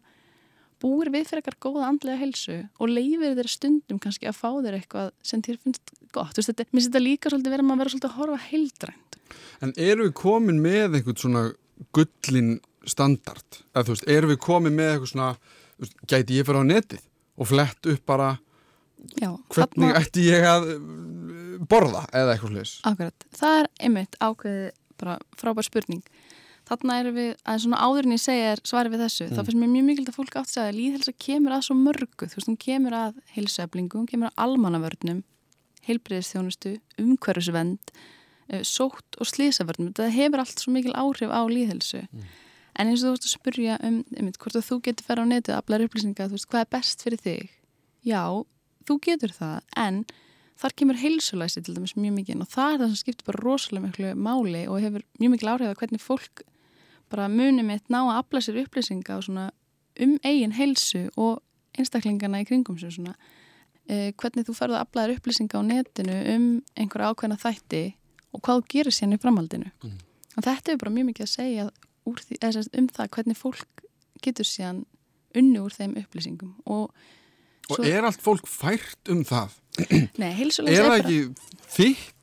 búir 0.81 1.11
við 1.13 1.27
fyrir 1.29 1.41
eitthvað 1.43 1.59
góða 1.67 1.87
andlega 1.91 2.19
helsu 2.21 2.57
og 2.81 2.89
leifir 2.91 3.35
þér 3.37 3.49
stundum 3.53 3.99
kannski 4.03 4.27
að 4.29 4.37
fá 4.39 4.49
þér 4.65 4.77
eitthvað 4.79 5.11
sem 5.31 5.43
þér 5.45 5.59
finnst 5.63 5.93
gott 6.15 6.33
Þú 6.35 6.41
veist, 6.41 6.51
þetta, 6.51 6.65
mér 6.71 6.79
finnst 6.81 6.89
þetta 6.91 7.03
líka 7.05 7.31
svolítið 7.31 7.53
verið 7.55 7.63
að 7.65 7.69
maður 7.71 7.81
vera 7.83 7.93
svolítið 7.93 8.11
að 8.11 8.19
horfa 8.19 8.39
heildrænt 8.49 9.17
En 9.61 9.73
eru 9.77 10.07
við 10.09 10.13
komin 10.21 10.61
með 10.63 10.97
einhvern 10.99 11.21
svona 11.21 11.43
gullin 11.95 12.51
standard? 12.89 13.61
Eða 13.75 13.85
þú 13.87 13.95
veist, 13.95 14.07
eru 14.17 14.31
við 14.33 14.39
komin 14.43 14.75
með 14.77 14.89
eitthvað 14.95 15.11
svona, 15.13 15.29
veist, 15.81 15.95
gæti 16.09 16.39
ég 16.39 16.47
fyrir 16.49 16.65
á 16.65 16.71
netið 16.71 17.05
og 17.41 17.47
flett 17.49 17.91
upp 17.93 18.05
bara 18.09 18.31
Já, 19.17 19.31
hvernig 19.49 19.87
þarna- 19.87 20.01
ætti 20.01 20.25
ég 20.27 20.43
að 20.45 20.67
uh, 20.75 21.61
borða 21.71 22.03
eða 22.13 22.35
eitthvað 22.35 22.51
slis? 22.57 22.73
Akkurat, 22.85 23.25
það 23.37 23.55
er 23.63 23.69
einmitt 23.87 24.17
ákveðið 24.21 24.67
bara 25.01 25.15
frábær 25.41 25.65
spurning. 25.65 26.03
Þarna 26.71 26.95
erum 27.01 27.15
við, 27.17 27.31
að 27.51 27.57
svona 27.65 27.79
áður 27.83 28.07
en 28.07 28.13
ég 28.15 28.21
segja 28.23 28.51
svarið 28.63 28.93
við 28.95 29.01
þessu, 29.03 29.25
þá 29.27 29.39
Mm. 29.41 29.45
finnst 29.47 29.59
mér 29.59 29.71
mjög 29.73 29.85
mikilvægt 29.89 30.11
að 30.11 30.17
fólk 30.21 30.35
átt 30.39 30.47
að 30.47 30.53
segja 30.55 30.69
að 30.71 30.77
líðhelsa 30.79 31.13
kemur 31.25 31.51
að 31.57 31.63
svo 31.67 31.75
mörgu, 31.75 32.27
þú 32.31 32.35
veist, 32.37 32.47
hún 32.47 32.59
kemur 32.63 32.93
að 32.95 33.17
heilsueflingu, 33.35 33.97
hún 33.99 34.07
kemur 34.07 34.29
að 34.31 34.39
almannavörnum, 34.45 35.19
heilbreyðistjónustu, 35.87 36.71
umhverfisvend, 37.01 37.91
eh, 38.49 38.61
sótt 38.63 39.19
og 39.19 39.27
slísavörnum, 39.27 39.91
það 39.97 40.15
hefur 40.15 40.39
allt 40.45 40.59
svo 40.63 40.71
mikil 40.71 40.93
áhrif 40.95 41.27
á 41.31 41.41
líðhelsu. 41.51 42.07
En 42.79 42.87
eins 42.87 43.03
og 43.03 43.11
þú 43.11 43.15
veist 43.17 43.27
að 43.27 43.35
spurja 43.35 43.77
um, 43.83 44.03
einmitt, 44.15 44.37
hvort 44.39 44.55
að 44.55 44.63
þú 44.69 44.81
getur 44.87 45.03
fara 45.03 45.23
á 45.23 45.27
netið 45.27 45.51
að 45.55 45.59
aflæra 45.61 45.87
upplýsingar, 45.89 46.29
þú 46.31 46.37
veist, 46.39 46.47
hvað 46.47 46.61
er 46.63 46.69
best 46.71 47.03
fyrir 47.03 47.19
þig? 47.19 47.49
Já, 48.07 48.23
þú 48.87 48.95
getur 49.03 49.33
það, 49.35 49.57
en 49.75 50.05
þar 50.61 50.75
kemur 50.77 50.95
heilsulæsi 51.01 51.63
til 51.65 51.75
dæmis 51.75 51.95
mjög 51.97 52.13
mikið 52.21 52.41
og 52.45 52.47
það 52.53 52.71
er 52.73 52.79
það 52.79 52.87
sem 52.93 53.01
skiptir 53.01 53.25
bara 53.27 53.43
rosalega 53.43 53.87
miklu 53.89 54.13
máli 54.15 54.63
og 54.69 54.79
hefur 54.79 55.03
mjög 55.19 55.31
mikil 55.35 55.49
áhrif 55.51 55.67
að 55.71 55.77
hvernig 55.81 56.01
fólk 56.05 56.43
bara 57.11 57.27
munið 57.31 57.65
mitt 57.67 57.89
ná 57.91 57.99
að 58.07 58.17
afla 58.21 58.41
sér 58.45 58.61
upplýsinga 58.63 59.17
og 59.19 59.25
um 60.01 60.17
eigin 60.23 60.55
heilsu 60.57 61.05
og 61.17 61.41
einstaklingana 61.77 62.41
í 62.41 62.47
kringum 62.47 62.77
sér 62.79 62.93
svona 62.95 63.15
eh, 63.89 64.11
hvernig 64.17 64.47
þú 64.47 64.55
ferðu 64.57 64.77
að 64.77 64.85
afla 64.85 65.05
þér 65.07 65.15
upplýsinga 65.19 65.59
á 65.59 65.61
netinu 65.67 66.17
um 66.35 66.45
einhverja 66.79 67.11
ákveðna 67.13 67.37
þætti 67.41 67.83
og 68.31 68.41
hvað 68.45 68.61
þú 68.61 68.67
gerir 68.75 68.95
sérna 68.95 69.17
í 69.19 69.23
framhaldinu 69.23 69.71
Mm. 69.83 69.97
og 70.37 70.43
þetta 70.47 70.71
er 70.71 70.77
bara 70.77 70.91
mjög 70.95 71.07
mikið 71.11 71.25
að 71.27 71.31
segja 71.35 71.69
því, 72.07 72.35
eða, 72.41 72.51
sem 72.53 72.79
um 72.79 72.87
það 72.87 73.09
hvernig 73.15 73.37
fólk 73.37 73.83
getur 74.23 74.47
síðan 74.47 74.85
unni 75.35 75.59
úr 75.59 75.73
þeim 75.75 75.97
upplýsingum 76.01 76.53
og 76.65 76.93
Og 77.69 77.77
Svo- 77.77 77.85
er 77.87 78.03
allt 78.03 78.19
fólk 78.19 78.47
fært 78.49 79.07
um 79.13 79.21
það? 79.23 79.51
Nei, 80.19 80.31
heilsulegs 80.35 80.75
Er 80.79 80.83
það 80.83 80.89
bara- 80.89 81.03
ekki 81.03 81.19
þitt 81.71 82.20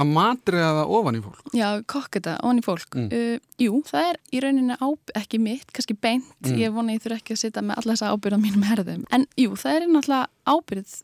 að 0.00 0.08
matriða 0.14 0.70
það 0.78 0.92
ofan 0.98 1.16
í 1.18 1.22
fólk? 1.22 1.40
Já, 1.52 1.68
kokka 1.84 2.18
þetta, 2.20 2.34
onni 2.48 2.62
fólk. 2.64 2.94
Mm. 2.96 3.08
Uh, 3.12 3.38
jú, 3.60 3.82
það 3.90 4.08
er 4.08 4.18
í 4.32 4.40
rauninni 4.40 4.76
ábyrð, 4.80 5.14
ekki 5.20 5.40
mitt, 5.42 5.72
kannski 5.72 5.96
beint, 6.00 6.30
Mm. 6.42 6.58
ég 6.58 6.72
vona 6.72 6.92
ég 6.96 7.02
þurfa 7.04 7.18
ekki 7.20 7.34
að 7.36 7.42
sitja 7.44 7.62
með 7.62 7.76
alla 7.82 7.92
þessa 7.96 8.12
ábyrð 8.16 8.36
á 8.36 8.44
mínum 8.44 8.64
herðum. 8.64 9.04
En 9.12 9.26
jú, 9.36 9.50
það 9.56 9.74
er 9.76 9.88
náttúrulega 9.92 10.26
ábyrð 10.48 11.02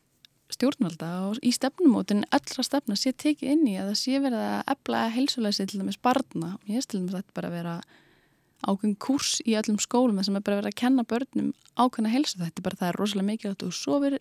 stjórnvalda 0.48 1.08
og 1.28 1.36
í 1.44 1.50
stefnumótin 1.52 2.24
allra 2.32 2.64
stefna 2.64 2.96
sé 2.96 3.12
tekið 3.12 3.50
inn 3.52 3.66
í 3.68 3.74
að 3.76 3.90
það 3.92 3.98
sé 4.00 4.20
verið 4.24 4.44
að 4.48 4.62
efla 4.72 5.02
heilsulegsi 5.12 5.66
til 5.68 5.80
dæmis 5.82 5.98
barna. 6.00 6.54
Ég 6.66 6.78
veist 6.80 6.88
til 6.88 7.00
dæmis 7.02 7.12
að 7.12 7.20
þetta 7.20 7.34
bara 7.36 7.48
að 7.50 7.56
vera 7.58 7.74
ákveðin 8.64 8.96
kurs 8.98 9.34
í 9.44 9.52
öllum 9.60 9.76
skólum 9.78 10.16
þar 10.18 10.24
sem 10.24 10.36
er 10.40 10.40
bara 10.48 10.56
verið 10.62 10.72
að 10.72 10.78
kenna 10.80 11.04
börnum 11.04 11.52
ákveðna 11.78 12.10
heilsu. 12.14 12.38
Þetta 12.40 12.58
er 12.58 12.64
bara 12.64 12.80
það 12.80 12.88
er 12.88 12.98
rosalega 13.02 13.28
mikið 13.28 13.50
að 13.52 13.58
þú 13.60 13.68
sofir 13.76 14.18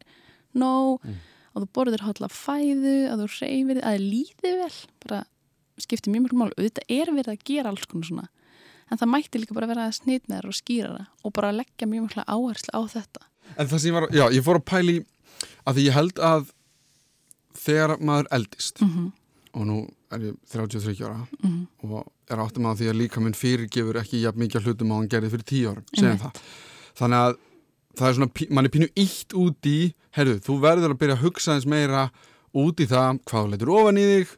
nóg, 0.54 1.00
Mm. 1.08 1.16
Að 1.58 1.66
þú 1.66 1.70
borðir 1.78 2.06
hotla 2.06 2.30
fæðu, 2.32 2.96
að 3.12 3.24
þú 3.24 3.28
reyfir, 3.42 3.82
að 3.82 3.98
þið 3.98 4.08
líði 4.14 4.54
vel, 4.62 4.78
bara 5.06 5.20
skiptir 5.82 6.14
mjög 6.14 6.26
mjög 6.28 6.38
mál. 6.42 6.52
Auðvitað 6.58 6.94
er 6.98 7.14
verið 7.14 7.34
að 7.34 7.46
gera 7.50 7.72
alls 7.74 7.86
konar 7.90 8.10
svona. 8.10 8.28
En 8.88 8.98
það 9.02 9.12
mætti 9.12 9.42
líka 9.42 9.58
bara 9.58 9.68
vera 9.68 9.88
að 9.90 9.98
snýtneðar 10.00 10.48
og 10.48 10.56
skýra 10.56 10.94
það 10.96 11.26
og 11.28 11.34
bara 11.36 11.52
leggja 11.52 11.90
mjög 11.92 12.06
mjög 12.08 12.24
áherslu 12.28 12.72
á 12.72 12.82
þetta. 12.94 13.26
En 13.58 13.68
það 13.68 13.80
sem 13.82 13.90
ég 13.90 13.96
var, 13.98 14.08
já, 14.16 14.26
ég 14.38 14.46
fór 14.46 14.60
að 14.62 14.68
pæli 14.72 14.98
að 15.68 15.76
því 15.78 15.88
ég 15.88 15.98
held 15.98 16.22
að 16.24 16.52
þegar 17.58 17.98
maður 18.00 18.30
eldist 18.38 18.82
Mm 18.82 18.90
-hmm. 18.94 19.12
og 19.54 19.66
nú 19.68 19.78
er 20.12 20.20
ég 20.20 20.36
33 20.52 21.04
ára 21.04 21.28
Mm 21.44 21.68
og 21.84 22.06
er 22.30 22.38
áttum 22.38 22.66
að 22.66 22.78
því 22.80 22.88
að 22.90 22.98
líka 23.02 23.20
minn 23.22 23.34
fyrirgefur 23.34 23.98
ekki 24.02 24.22
jafn 24.22 24.40
mikið 24.40 24.64
hlutum 24.66 24.92
á 24.92 24.96
hann 25.00 25.10
gerði 25.10 25.30
fyrir 25.32 25.44
10 25.44 25.68
árum, 25.68 25.86
segjum 25.94 26.12
Einmitt. 26.12 26.22
það. 26.22 26.42
Þannig 27.00 27.18
að 27.18 27.38
það 27.98 28.10
er 28.10 28.18
svona, 28.18 28.48
mann 28.54 28.68
er 28.68 28.74
pínu 28.74 28.90
ítt 28.96 29.36
út 29.38 29.70
í, 29.70 29.78
herru, 30.18 30.38
þú 30.44 30.58
verður 30.64 30.94
að 30.96 31.00
byrja 31.02 31.18
að 31.18 31.24
hugsa 31.26 31.56
eins 31.56 31.68
meira 31.70 32.08
út 32.58 32.80
í 32.82 32.88
það 32.90 33.20
hvað 33.28 33.44
þú 33.44 33.52
leitur 33.54 33.74
ofan 33.76 34.02
í 34.02 34.06
þig 34.12 34.36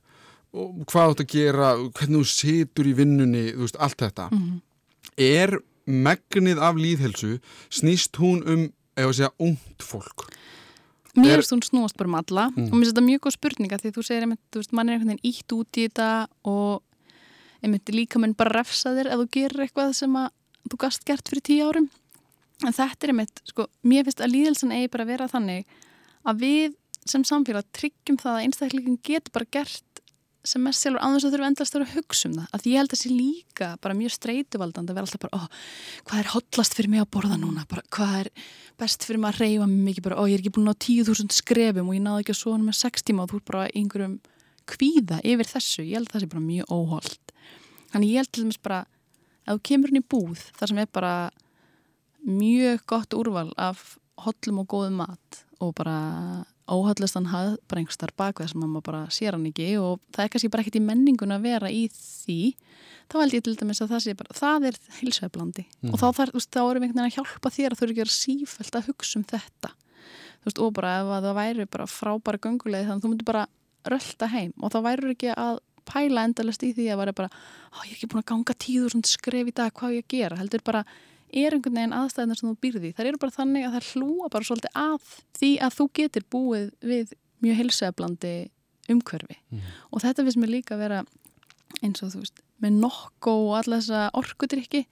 og 0.60 0.80
hvað 0.90 1.06
þú 1.06 1.14
ert 1.14 1.24
að 1.24 1.32
gera, 1.36 1.70
hvernig 2.00 2.18
þú 2.18 2.26
situr 2.34 2.90
í 2.90 2.94
vinnunni, 2.98 3.44
þú 3.54 3.66
veist, 3.68 3.78
allt 3.80 4.00
þetta. 4.02 4.30
-hmm. 4.34 4.62
Er 5.20 5.60
megnið 5.86 6.60
af 6.62 6.76
líðhelsu, 6.76 7.40
snýst 7.70 8.18
hún 8.18 8.42
um, 8.48 8.64
ef 8.98 9.06
að 9.06 9.14
segja, 9.14 9.32
ungt 9.40 9.84
fólk? 9.84 10.30
Mér 11.18 11.42
finnst 11.42 11.52
hún 11.52 11.64
snúast 11.66 11.98
bara 11.98 12.08
um 12.08 12.16
alla 12.16 12.50
Mm. 12.50 12.66
og 12.66 12.74
mér 12.74 12.86
finnst 12.86 12.94
þetta 12.96 13.10
mjög 13.10 13.20
góð 13.20 13.34
spurninga 13.38 13.78
því 13.78 13.92
þú 13.92 14.04
segir 14.06 14.22
einmitt, 14.22 14.46
þú 14.52 14.60
veist, 14.60 14.74
mann 14.74 14.90
er 14.90 14.94
einhvern 14.94 15.10
veginn 15.10 15.32
ítt 15.34 15.52
út 15.52 15.78
í 15.78 15.88
þetta 15.88 16.28
og 16.46 16.82
einmitt 17.64 17.90
líka 17.90 18.20
menn 18.20 18.36
bara 18.36 18.60
refsa 18.60 18.94
þér 18.96 19.08
ef 19.12 19.20
þú 19.20 19.28
gerir 19.32 19.64
eitthvað 19.66 19.94
sem 19.94 20.14
að 20.16 20.30
þú 20.70 20.78
gast 20.78 21.06
gert 21.06 21.28
fyrir 21.30 21.42
tíu 21.44 21.68
árum 21.68 21.90
en 22.66 22.76
þetta 22.76 23.06
er 23.06 23.14
einmitt, 23.14 23.42
sko, 23.48 23.68
mér 23.88 24.08
finnst 24.08 24.24
að 24.24 24.34
líðelsan 24.36 24.76
eigi 24.76 24.92
bara 24.94 25.06
að 25.06 25.14
vera 25.14 25.30
þannig 25.32 25.78
að 26.28 26.42
við 26.44 26.78
sem 27.10 27.24
samfélag 27.26 27.68
tryggjum 27.76 28.20
það 28.20 28.36
að 28.36 28.46
einstaklingin 28.48 29.00
getur 29.06 29.36
bara 29.36 29.48
gert 29.50 29.86
sem 30.48 30.64
mest 30.64 30.84
sjálfur 30.84 31.04
þess 31.04 31.28
að 31.28 31.34
þurfa 31.34 31.48
endast 31.50 31.74
að 31.76 31.80
vera 31.80 31.90
að 31.90 31.96
hugsa 31.98 32.28
um 32.30 32.36
það. 32.38 32.46
Að 32.56 32.68
ég 32.70 32.80
held 32.80 32.94
að 32.96 33.00
sé 33.00 33.10
líka 33.12 33.68
bara 33.84 33.96
mjög 33.98 34.14
streituvaldandi 34.16 34.94
að 34.94 34.98
vera 35.00 35.08
alltaf 35.08 35.24
bara, 35.26 35.36
ó, 35.36 35.42
hvað 36.08 36.22
er 36.22 36.30
hotlast 36.34 36.78
fyrir 36.78 36.92
mig 36.94 37.04
að 37.04 37.10
borða 37.16 37.40
núna, 37.42 37.66
bara 37.70 37.84
hvað 37.96 38.14
er 38.22 38.30
best 38.80 39.04
fyrir 39.08 39.20
mig 39.20 39.34
að 39.34 39.42
reyfa 39.44 39.68
mikið? 39.70 40.06
Bara, 40.08 40.20
ó, 40.20 40.24
ég 40.32 40.38
er 40.38 40.44
ekki 40.44 40.54
búin 40.56 40.72
að 40.72 40.78
ná 40.80 40.86
10.000 40.88 41.36
skrefum 41.36 41.92
og 41.92 41.98
ég 41.98 42.06
náði 42.06 42.24
ekki 42.24 42.36
að 42.36 42.40
svona 42.40 42.70
með 42.70 42.80
6 42.80 43.08
tíma 43.10 43.26
og 43.26 43.34
þú 43.34 43.42
er 43.42 43.46
bara 43.52 43.66
einhverjum 43.74 44.16
kvíða 44.70 45.20
yfir 45.28 45.50
þessu, 45.50 45.84
ég 45.84 46.00
held 46.00 46.10
að 46.10 46.16
það 46.16 46.24
sé 46.24 46.32
bara 46.32 46.46
mjög 46.46 46.72
óholt 46.72 47.34
þannig 47.94 48.14
ég 48.14 48.22
held 48.22 48.32
til 48.34 48.46
dæmis 48.46 48.62
bara 48.62 48.80
ef 49.46 49.56
þú 49.56 49.62
kemur 49.70 49.94
mjög 52.26 52.86
gott 52.90 53.16
úrval 53.18 53.50
af 53.58 53.98
hollum 54.26 54.64
og 54.64 54.72
góðum 54.72 55.00
mat 55.00 55.44
og 55.60 55.74
bara 55.78 56.00
óhaldast 56.70 57.18
hann 57.18 57.30
hafð 57.32 57.58
bara 57.70 57.82
einhverstar 57.82 58.14
bakveð 58.20 58.52
sem 58.52 58.62
maður 58.62 58.86
bara 58.86 59.02
sér 59.14 59.36
hann 59.36 59.48
ekki 59.50 59.70
og 59.82 60.00
það 60.14 60.24
er 60.24 60.32
kannski 60.34 60.52
bara 60.54 60.64
ekkert 60.64 60.80
í 60.80 60.86
menningun 60.86 61.34
að 61.34 61.46
vera 61.48 61.72
í 61.74 61.86
því. 61.94 62.40
Þá 63.10 63.16
held 63.24 63.38
ég 63.38 63.46
til 63.46 63.56
dæmis 63.58 63.82
að 63.82 63.94
það 63.96 64.04
sé 64.06 64.16
bara 64.20 64.38
það 64.38 64.68
er 64.70 64.80
hilsveiflandi 65.00 65.66
mm. 65.66 65.94
og 65.94 66.02
þá, 66.02 66.08
þar, 66.20 66.34
veist, 66.36 66.52
þá 66.54 66.62
erum 66.62 66.84
við 66.84 66.90
einhvern 66.90 67.00
veginn 67.00 67.08
að 67.08 67.16
hjálpa 67.18 67.54
þér 67.56 67.74
að 67.74 67.80
þú 67.80 67.86
eru 67.88 67.96
ekki 67.96 68.06
að 68.06 68.14
sífælt 68.16 68.78
að 68.78 68.92
hugsa 68.92 69.20
um 69.20 69.26
þetta. 69.32 69.72
Veist, 70.46 70.62
og 70.62 70.76
bara 70.78 70.94
ef 71.00 71.10
það 71.16 71.40
væri 71.40 71.70
bara 71.74 71.90
frábæra 71.90 72.44
gönguleið 72.46 72.86
þannig 72.86 73.00
að 73.00 73.08
þú 73.08 73.14
myndir 73.14 73.30
bara 73.32 73.48
rölda 73.90 74.30
heim 74.30 74.54
og 74.60 74.74
þá 74.74 74.80
væri 74.86 75.14
ekki 75.16 75.34
að 75.34 75.60
pæla 75.90 76.26
endalast 76.28 76.64
í 76.68 76.72
því 76.78 76.90
að 76.94 77.02
vera 77.02 77.16
bara 77.18 77.30
ég 77.88 77.94
er 77.94 77.96
ekki 77.96 78.10
búin 78.12 78.22
að 78.22 78.30
ganga 78.32 78.56
tíður 78.62 78.98
skref 79.10 79.50
í 79.50 79.56
dag 79.56 79.74
hvað 79.74 79.96
ég 79.98 80.06
að 80.06 80.14
gera? 80.14 80.38
Heldur 80.40 80.64
bara 80.66 80.84
er 81.32 81.56
einhvern 81.56 81.80
veginn 81.80 81.96
aðstæðina 81.96 82.38
sem 82.40 82.50
þú 82.50 82.56
býrði. 82.66 82.94
Það 82.98 83.12
eru 83.12 83.22
bara 83.22 83.36
þannig 83.38 83.68
að 83.68 83.78
það 83.78 83.90
hlúa 83.94 84.30
bara 84.34 84.50
svolítið 84.50 84.78
að 84.82 85.16
því 85.40 85.52
að 85.66 85.78
þú 85.78 85.88
getur 86.00 86.28
búið 86.36 86.68
við 86.92 87.16
mjög 87.44 87.60
hilseflandi 87.64 88.36
umhverfi. 88.90 89.38
Mm. 89.54 89.66
og 89.94 90.02
þetta 90.02 90.26
finnst 90.26 90.42
mér 90.42 90.50
líka 90.50 90.76
að 90.76 90.84
vera 90.84 91.00
eins 91.86 92.02
og 92.02 92.14
þú 92.14 92.24
veist, 92.24 92.40
með 92.60 92.80
nokko 92.82 93.34
og 93.46 93.52
alla 93.60 93.78
þessa 93.80 94.08
orkudrykki 94.18 94.86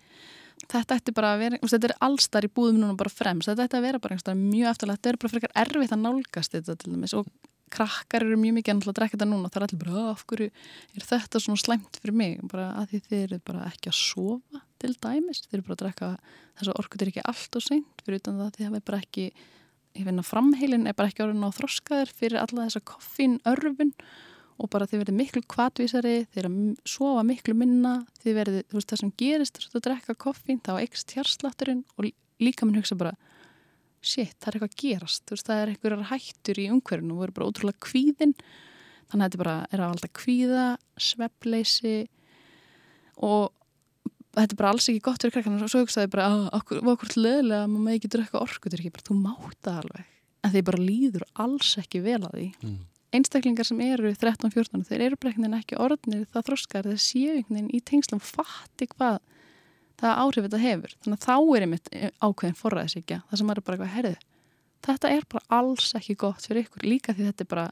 þetta 0.65 0.97
ætti 0.97 1.13
bara 1.15 1.33
að 1.35 1.43
vera, 1.43 1.59
þetta 1.63 1.89
er 1.89 1.95
allstar 2.07 2.47
í 2.47 2.51
búðum 2.51 2.81
núna 2.81 2.97
bara 2.99 3.13
fremst, 3.13 3.49
þetta 3.49 3.67
ætti 3.67 3.77
að 3.79 3.85
vera 3.87 4.01
bara 4.03 4.15
einhverstað 4.15 4.41
mjög 4.41 4.71
eftirlega, 4.71 4.99
þetta 4.99 5.11
er 5.11 5.19
bara 5.21 5.33
frekar 5.33 5.53
erfitt 5.63 5.93
að 5.93 6.03
nálgast 6.03 6.55
þetta 6.55 6.75
til 6.81 6.93
dæmis. 6.93 7.15
Og 7.17 7.29
krakkar 7.73 8.23
eru 8.23 8.39
mjög 8.39 8.57
mikið 8.57 8.73
að 8.77 8.97
drekka 8.97 9.17
þetta 9.17 9.29
núna. 9.29 9.51
Það 9.51 9.59
er 9.59 9.67
allir 9.67 9.81
bara, 9.83 10.05
af 10.13 10.23
hverju 10.29 10.49
er 10.97 11.07
þetta 11.11 11.43
svona 11.43 11.61
slæmt 11.61 11.99
fyrir 12.01 12.17
mig, 12.17 12.39
bara 12.51 12.69
að 12.81 12.93
því 12.93 13.01
þið 13.07 13.23
eru 13.25 13.39
bara 13.51 13.67
ekki 13.69 13.91
að 13.91 13.99
sofa 13.99 14.63
til 14.81 14.93
dæmis. 15.03 15.43
Þið 15.45 15.57
eru 15.57 15.67
bara 15.67 15.77
að 15.77 15.83
drekka 15.83 16.09
þess 16.57 16.71
að 16.71 16.79
orkut 16.81 17.03
er 17.03 17.11
ekki 17.11 17.27
allt 17.31 17.59
og 17.59 17.65
seint 17.65 18.03
fyrir 18.03 18.21
utan 18.21 18.41
það 18.41 18.55
því 18.55 18.65
það 18.67 18.79
er 18.79 18.87
bara 18.89 19.01
ekki 19.03 19.27
ég 19.97 20.05
finna 20.05 20.25
framheilin 20.25 20.89
er 20.89 20.97
bara 20.97 21.11
ekki 21.11 21.25
orðin 21.25 21.47
á 21.47 21.57
þroskaðir 21.57 22.11
fyrir 22.13 22.41
alla 22.41 22.67
þessa 22.67 22.83
koffín 22.85 23.39
örfun 23.49 23.93
og 24.57 24.69
bara 24.73 24.87
þið 24.89 25.03
verður 25.03 25.17
miklu 25.17 25.41
kvatvísari 25.49 26.15
er 26.37 26.49
að 26.49 26.57
sofa 26.89 27.23
miklu 27.25 27.53
minna 27.57 27.99
þið 28.23 28.37
verður, 28.39 28.67
þú 28.69 28.77
veist 28.79 28.91
það 28.91 29.01
sem 29.03 29.13
gerist 29.21 29.59
þú 29.69 29.81
drekka 29.85 30.15
koffín, 30.17 30.61
þá 30.65 30.81
ekst 30.81 31.13
hjarslátturinn 31.13 31.83
og 31.97 32.09
líka 32.41 32.65
minn 32.65 32.79
hugsa 32.79 32.97
bara 32.97 33.13
shit, 34.01 34.35
það 34.39 34.49
er 34.49 34.57
eitthvað 34.57 34.71
að 34.71 34.81
gerast, 34.81 35.23
þú 35.25 35.35
veist 35.35 35.49
það 35.49 35.61
er 35.61 35.71
einhverjar 35.73 36.09
hættur 36.11 36.61
í 36.61 36.67
umhverfinu 36.73 37.15
og 37.15 37.21
verður 37.23 37.37
bara 37.37 37.49
ótrúlega 37.51 37.83
kvíðin. 37.87 38.33
Þannig 39.07 39.23
að 39.23 39.27
þetta 39.27 39.41
bara 39.41 39.55
er 39.71 39.81
að 39.81 39.91
valda 39.93 40.09
kvíða, 40.19 40.65
sveppleysi 41.07 41.95
og 43.27 43.56
þetta 44.37 44.53
er 44.53 44.59
bara 44.59 44.73
alls 44.73 44.89
ekki 44.91 45.03
gott 45.07 45.23
fyrir 45.23 45.35
krakkarnar 45.35 45.65
og 45.65 45.71
svo 45.71 45.81
hugsaði 45.83 46.11
bara, 46.13 46.27
okkur, 46.57 46.83
okkur 46.93 47.15
leðilega 47.17 47.63
að 47.65 47.73
með 47.73 47.97
ekki 47.97 48.11
drekka 48.13 48.41
orku, 48.41 48.67
þetta 48.67 48.77
er 48.77 48.83
ekki 48.83 48.95
bara, 48.97 49.07
þú 49.09 49.17
máta 49.21 49.73
alveg. 49.81 50.13
En 50.45 50.53
þeir 50.53 50.67
bara 50.69 50.83
líður 50.83 51.25
alls 51.43 51.71
ekki 51.81 52.03
vel 52.05 52.21
að 52.21 52.37
því. 52.37 52.47
Mm. 52.61 52.77
einstaklingar 53.15 53.65
sem 53.67 53.79
eru 53.81 54.11
13-14, 54.13 54.83
þeir 54.87 55.03
eru 55.05 55.17
breknin 55.21 55.55
ekki 55.57 55.77
orðnir 55.79 56.25
það 56.33 56.49
þroskar, 56.49 56.89
þeir 56.91 57.01
séu 57.01 57.35
einhvern 57.37 57.55
veginn 57.55 57.69
í 57.71 57.79
tengslam 57.87 58.19
fatti 58.23 58.87
hvað 58.91 59.21
það 59.97 60.19
áhrif 60.23 60.45
þetta 60.45 60.59
hefur, 60.61 60.95
þannig 61.03 61.17
að 61.17 61.23
þá 61.23 61.55
er 61.55 61.65
einmitt 61.65 61.87
ákveðin 62.21 62.59
forræðisíkja, 62.59 63.19
það 63.29 63.41
sem 63.41 63.53
er 63.53 63.61
bara 63.61 63.77
eitthvað 63.77 63.95
herðið, 63.95 64.25
þetta 64.87 65.13
er 65.15 65.27
bara 65.31 65.57
alls 65.57 65.87
ekki 65.97 66.17
gott 66.19 66.45
fyrir 66.45 66.67
ykkur, 66.67 66.85
líka 66.85 67.15
því 67.15 67.29
þetta 67.31 67.47
bara 67.55 67.65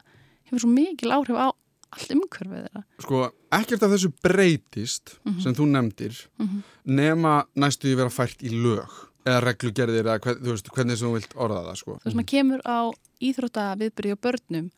hefur 0.48 0.64
svo 0.64 0.72
mikil 0.72 1.12
áhrif 1.14 1.38
á 1.38 1.48
allt 1.96 2.14
umhverfið 2.14 2.62
þeirra. 2.66 2.84
Sko, 3.02 3.20
ekkert 3.58 3.84
af 3.86 3.92
þessu 3.94 4.12
breytist 4.22 5.16
mm 5.16 5.32
-hmm. 5.32 5.42
sem 5.42 5.54
þú 5.58 5.66
nefndir 5.72 6.16
mm 6.38 6.46
-hmm. 6.46 6.62
nema 6.84 7.34
næstu 7.54 7.88
því 7.88 7.96
vera 7.96 8.10
fært 8.10 8.42
í 8.42 8.50
lög 8.52 8.92
eða 9.26 9.40
reglugerðir 9.42 10.06
eða 10.06 10.20
hvern, 10.22 10.42
þú 10.42 10.50
veist, 10.54 10.68
hvernig 10.70 10.98
þú 10.98 11.12
vilt 11.14 11.32
orða 11.34 11.62
það 11.66 11.76
sko. 11.76 11.92
Þú 11.92 12.04
veist, 12.04 12.16
maður 12.16 12.32
kemur 12.34 12.60
á 12.62 12.78
íþróttaviðbyrju 13.20 14.12
og 14.12 14.20
börnum 14.20 14.70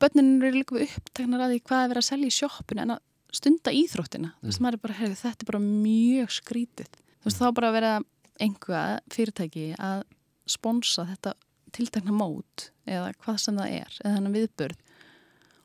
börnunum 0.00 0.42
eru 0.44 0.60
líka 0.60 0.76
upptegnar 0.76 1.46
að 1.46 1.54
því 1.54 1.62
hvað 1.68 1.82
er 1.82 1.90
verið 1.92 2.02
að 2.02 2.10
selja 2.10 2.30
í 2.30 2.36
sjóppinu 2.36 2.82
en 2.84 2.94
að 2.96 3.02
stunda 3.36 3.72
íþróttina 3.74 4.30
mm. 4.30 4.38
þú 4.40 4.50
veist, 4.50 4.62
maður 4.64 4.78
er 4.78 4.82
bara, 4.84 4.98
heyrðu, 5.00 5.18
þetta 5.22 5.44
er 5.44 5.50
bara 5.50 5.62
mjög 5.64 6.34
skrítið 6.36 6.90
þú 6.92 7.28
veist, 7.28 7.40
þá 7.40 7.46
bara 7.58 7.72
verið 7.74 8.06
einhvað 8.46 8.98
fyrirtæki 9.14 9.66
að 9.80 10.02
sponsa 10.46 11.06
þetta 11.08 11.34
tiltegna 11.76 12.14
mót 12.14 12.70
eða 12.86 13.12
hvað 13.24 13.38
sem 13.42 13.58
það 13.58 13.78
er, 13.80 13.96
eða 14.04 14.18
þannig 14.18 14.36
viðbörð 14.36 14.82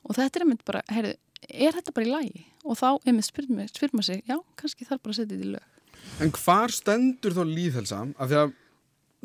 og 0.02 0.16
þetta 0.16 0.38
er 0.38 0.44
einmitt 0.46 0.64
bara, 0.68 0.82
heyrðu, 0.92 1.14
er 1.48 1.76
þetta 1.78 1.94
bara 1.96 2.06
í 2.06 2.10
lagi? 2.10 2.44
Og 2.64 2.78
þá 2.78 2.88
einmitt 3.06 3.28
spyrir 3.28 3.94
maður 3.94 4.08
sig, 4.08 4.22
já, 4.28 4.38
kannski 4.60 4.86
þarf 4.88 5.02
bara 5.02 5.14
að 5.14 5.20
setja 5.20 5.36
þetta 5.36 5.48
í 5.48 5.52
lög. 5.54 5.68
En 6.22 6.32
hvar 6.36 6.74
stendur 6.74 7.36
þá 7.36 7.42
líðhelsa? 7.48 8.00
Af 8.18 8.30
því 8.30 8.40
að 8.40 8.56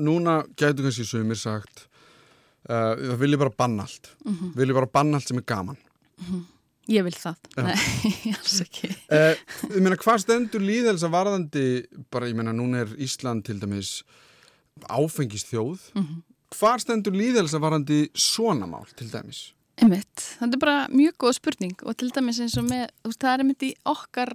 núna 0.07 0.37
gætu 0.57 0.85
kannski 0.85 1.07
sögumir 1.07 1.39
sagt, 1.39 1.87
uh, 2.69 2.93
það 2.93 3.17
vilja 3.23 3.41
bara 3.41 3.55
banna 3.63 3.87
allt, 3.87 4.13
mm 4.25 4.35
-hmm. 4.35 4.53
vilja 4.59 4.77
bara 4.77 4.93
banna 4.93 5.17
allt 5.17 5.27
sem 5.27 5.37
er 5.37 5.47
gaman. 5.47 5.77
Mm 6.17 6.25
-hmm. 6.29 6.45
Ég 6.87 7.03
vil 7.03 7.13
það, 7.13 7.35
já. 7.57 7.63
nei, 7.63 7.75
alls 8.37 8.61
ekki. 8.61 8.87
Uh, 9.11 9.35
ég 9.75 9.81
meina, 9.81 9.97
hvað 9.97 10.21
stendur 10.23 10.61
líðhelsa 10.61 11.09
varðandi, 11.11 11.85
bara 12.09 12.27
ég 12.27 12.35
meina, 12.35 12.53
núna 12.53 12.85
er 12.85 12.95
Ísland 12.97 13.43
til 13.43 13.59
dæmis 13.59 14.03
áfengist 14.87 15.51
þjóð, 15.51 15.79
mm 15.93 16.03
-hmm. 16.03 16.21
hvað 16.55 16.79
stendur 16.79 17.13
líðhelsa 17.13 17.59
varðandi 17.59 18.09
svona 18.13 18.65
mál 18.65 18.87
til 18.95 19.11
dæmis? 19.11 19.53
Einmitt, 19.77 20.23
þetta 20.39 20.55
er 20.55 20.61
bara 20.61 20.75
mjög 20.89 21.15
góð 21.21 21.37
spurning 21.37 21.77
og 21.85 21.95
til 21.99 22.09
dæmis 22.13 22.41
eins 22.41 22.57
og 22.57 22.65
með, 22.65 22.87
veist, 23.05 23.21
það 23.21 23.33
er 23.33 23.43
einmitt 23.43 23.65
í 23.67 23.71
okkar, 23.85 24.31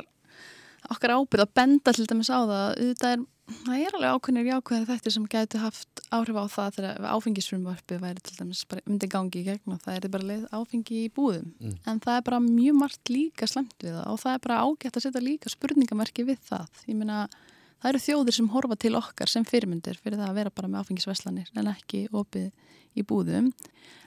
okkar 0.95 1.17
ábyrð 1.17 1.47
að 1.49 1.55
benda 1.59 1.95
til 1.97 2.07
dæmis 2.07 2.31
á 2.31 2.39
það, 2.47 2.67
er, 3.09 3.25
það 3.65 3.81
er 3.83 3.97
alveg 3.99 4.15
ákveðnir 4.15 4.51
jákvæðir 4.53 4.87
þættir 4.93 5.15
sem 5.17 5.27
getur 5.35 5.65
haft 5.65 6.03
áhrif 6.15 6.39
á 6.39 6.47
það 6.55 6.77
þegar 6.79 7.09
áfengisfrumvarfi 7.17 7.99
væri 8.05 8.23
til 8.23 8.39
dæmis 8.39 8.63
bara 8.71 8.87
myndi 8.87 9.11
gangi 9.11 9.43
í 9.43 9.47
gegn 9.49 9.75
og 9.75 9.83
það 9.83 9.99
er 9.99 10.13
bara 10.15 10.29
leið 10.31 10.45
áfengi 10.61 11.01
í 11.01 11.11
búðum, 11.17 11.51
mm. 11.59 11.75
en 11.91 12.03
það 12.07 12.21
er 12.21 12.27
bara 12.31 12.43
mjög 12.47 12.79
margt 12.85 13.11
líka 13.11 13.51
slemt 13.51 13.75
við 13.83 13.99
það 13.99 14.13
og 14.15 14.23
það 14.23 14.39
er 14.39 14.45
bara 14.47 14.61
ágætt 14.63 15.01
að 15.01 15.09
setja 15.09 15.25
líka 15.27 15.51
spurningamerki 15.51 16.29
við 16.31 16.39
það, 16.53 16.85
ég 16.87 17.03
meina 17.03 17.25
það 17.83 17.91
eru 17.91 18.03
þjóðir 18.07 18.39
sem 18.39 18.51
horfa 18.55 18.79
til 18.79 18.95
okkar 18.99 19.31
sem 19.31 19.45
fyrirmyndir 19.49 19.99
fyrir 19.99 20.21
það 20.21 20.31
að 20.31 20.41
vera 20.41 20.55
bara 20.55 20.71
með 20.71 20.85
áfengisveslanir 20.85 21.53
en 21.59 21.71
ekki 21.73 22.07
opið 22.13 22.51
í 22.97 23.05
búðum 23.07 23.53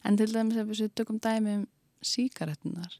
en 0.06 0.20
til 0.20 0.32
dæmis 0.32 0.62
ef 0.62 0.70
við 0.72 0.94
tökum 0.96 1.20
dæmi 1.20 1.60
um 1.60 1.66
síkaretunar 2.06 3.00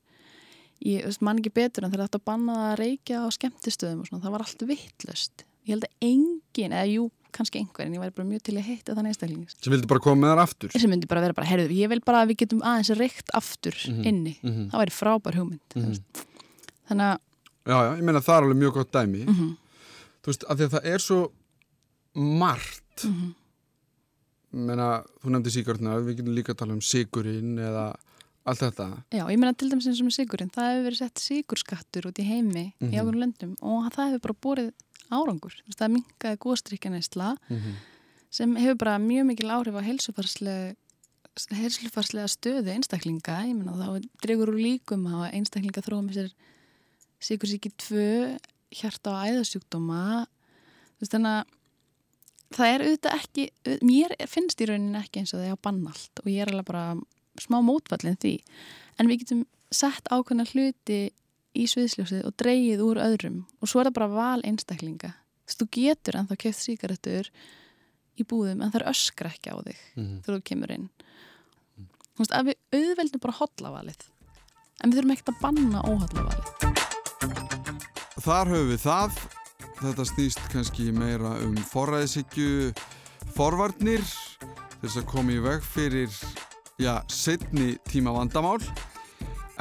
ég 0.84 1.06
veist, 1.08 1.24
man 1.24 1.40
ekki 1.40 1.54
betur 1.56 1.86
en 1.86 1.94
þegar 1.94 2.10
þetta 2.10 2.28
bannaði 2.28 2.72
að 2.72 2.80
reykja 2.82 3.22
á 3.24 3.28
skemmtistöðum 3.32 4.02
og 4.04 4.10
svona, 4.10 4.24
það 4.26 4.36
var 4.36 4.46
allt 4.46 4.66
vittlust 4.70 5.46
ég 5.66 5.76
held 5.76 5.88
að 5.88 6.06
engin, 6.06 6.74
eða 6.74 6.86
jú, 6.92 7.08
kannski 7.36 7.62
einhver 7.62 7.88
en 7.88 7.96
ég 7.96 8.04
væri 8.04 8.16
bara 8.16 8.28
mjög 8.30 8.44
til 8.48 8.56
að 8.60 8.68
heita 8.70 8.96
þannig 8.98 9.14
einstakling 9.14 9.54
sem 9.56 9.74
vildi 9.74 9.90
bara 9.92 10.04
koma 10.04 10.22
með 10.22 10.34
þar 10.34 10.44
aftur 10.46 10.76
sem 10.76 10.96
vildi 10.96 11.10
bara 11.12 11.24
vera 11.26 11.38
bara, 11.38 11.50
herruðu, 11.50 11.78
ég 11.80 11.92
vil 11.92 12.02
bara 12.06 12.24
að 12.24 12.32
við 12.32 12.42
getum 12.44 12.64
aðeins 12.66 12.92
reykt 13.00 13.34
aftur 13.38 13.76
mm 13.76 13.94
-hmm. 13.96 14.08
inni 14.12 14.36
mm 14.42 14.52
-hmm. 14.52 14.70
það 14.72 14.84
væri 14.84 14.96
frábær 15.00 15.38
hugmynd 15.40 15.76
mm 15.76 15.84
-hmm. 15.84 16.26
þannig 16.90 17.06
að 17.06 17.18
já, 17.66 17.78
já, 17.86 17.98
ég 17.98 18.04
meina 18.04 18.22
það 18.22 18.38
er 18.38 18.44
alveg 18.44 18.58
mjög 18.58 18.74
gott 18.74 18.92
dæmi 18.92 19.24
mhm. 19.26 19.54
Þú 20.26 20.32
veist, 20.32 20.46
af 20.50 20.58
því 20.58 20.68
að 20.68 20.76
það 20.76 20.94
er 20.94 21.06
svo 21.06 21.22
margt 22.16 23.06
mhm 23.06 23.34
meina, 24.56 25.04
þú 25.22 25.28
nefndi 25.34 25.52
síkartna, 25.54 26.00
við 26.04 26.18
getum 26.20 26.36
líka 26.36 26.52
að 26.54 26.60
tala 26.62 26.76
um 26.76 26.84
sigurinn 26.84 27.54
eða 27.60 27.86
allt 28.46 28.62
þetta. 28.62 28.86
Já, 29.16 29.24
ég 29.24 29.40
meina 29.42 29.54
til 29.58 29.70
dæmis 29.72 29.88
eins 29.90 30.02
og 30.02 30.08
með 30.08 30.18
sigurinn, 30.20 30.54
það 30.54 30.72
hefur 30.72 30.86
verið 30.88 31.02
sett 31.02 31.18
sigurskattur 31.24 32.04
út 32.12 32.22
í 32.22 32.24
heimi 32.28 32.46
mm 32.46 32.52
-hmm. 32.56 32.88
í 32.88 32.90
mhm. 32.94 32.96
ákveðum 33.00 33.22
löndum 33.24 33.52
og 33.62 33.80
það 33.96 34.08
hefur 34.10 34.24
bara 34.28 34.42
borið 34.46 34.70
árangur. 35.10 35.54
Það 35.76 35.94
minkaði 35.96 36.36
góðstrykjaneisla 36.46 37.30
mm 37.36 37.40
-hmm. 37.58 37.74
sem 38.30 38.50
hefur 38.56 38.78
bara 38.78 39.00
mjög 39.00 39.26
mikil 39.26 39.50
áhrif 39.50 39.76
á 39.76 39.88
heilsufarslega 39.88 40.76
stöðu 42.28 42.70
einstaklinga, 42.72 43.36
ég 43.44 43.56
meina 43.56 43.74
þá 43.76 43.88
dregur 44.22 44.50
úr 44.50 44.60
líkum 44.62 45.08
á 45.08 45.30
einstaklinga 45.34 45.82
þróum 45.82 46.10
þessir 46.10 46.32
sigursíki 47.20 47.70
2 47.76 48.38
hjarta 48.74 49.14
á 49.14 49.26
æðasjúkdóma 49.30 50.26
þannig 51.06 51.32
að 51.32 51.54
það 52.56 52.72
er 52.72 52.84
auðvitað 52.86 53.18
ekki, 53.20 53.46
mér 53.86 54.16
finnst 54.30 54.62
í 54.62 54.70
rauninni 54.70 55.02
ekki 55.02 55.22
eins 55.22 55.34
og 55.34 55.42
það 55.42 55.50
er 55.50 55.60
á 55.60 55.66
bannalt 55.68 56.22
og 56.22 56.32
ég 56.32 56.44
er 56.44 56.52
alveg 56.52 56.70
bara 56.70 56.86
smá 57.42 57.60
mótfallin 57.66 58.18
því. 58.22 58.36
En 59.00 59.12
við 59.12 59.24
getum 59.24 59.44
sett 59.74 60.08
ákveðna 60.12 60.48
hluti 60.52 61.00
í 61.56 61.68
sviðsljósið 61.72 62.26
og 62.28 62.36
dreyið 62.40 62.84
úr 62.86 63.02
öðrum 63.04 63.44
og 63.60 63.72
svo 63.72 63.82
er 63.82 63.90
það 63.90 63.98
bara 64.00 64.12
val 64.14 64.46
einstaklinga. 64.48 65.14
Þú 65.46 65.50
veist, 65.50 65.62
þú 65.62 65.70
getur 65.78 66.20
en 66.20 66.30
þá 66.30 66.36
keft 66.46 66.64
síkaretur 66.64 67.32
í 68.16 68.28
búðum 68.28 68.64
en 68.64 68.72
það 68.72 68.82
er 68.82 68.90
öskra 68.94 69.34
ekki 69.34 69.52
á 69.52 69.58
þig 69.60 69.82
mm 69.96 70.04
-hmm. 70.04 70.22
þegar 70.24 70.40
þú 70.40 70.48
kemur 70.52 70.76
inn. 70.78 70.90
Þú 72.16 72.24
veist, 72.24 72.32
að 72.32 72.46
við 72.46 72.56
auðveldum 72.80 73.26
bara 73.26 73.40
hotlavalið 73.42 74.02
en 74.84 74.90
við 74.90 74.98
þurfum 74.98 75.16
ekkert 75.16 75.30
að 75.36 75.42
banna 75.42 75.84
óhotlavalið 75.84 76.75
Þar 78.26 78.50
höfum 78.50 78.70
við 78.72 78.80
það. 78.82 79.18
Þetta 79.78 80.04
snýst 80.10 80.40
kannski 80.50 80.86
meira 80.96 81.36
um 81.46 81.54
forræðisíkju 81.70 82.72
forvarnir 83.36 84.02
þess 84.80 84.98
að 84.98 85.06
koma 85.12 85.36
í 85.36 85.44
veg 85.44 85.62
fyrir 85.62 86.10
já, 86.82 87.04
setni 87.12 87.76
tíma 87.86 88.16
vandamál. 88.16 88.58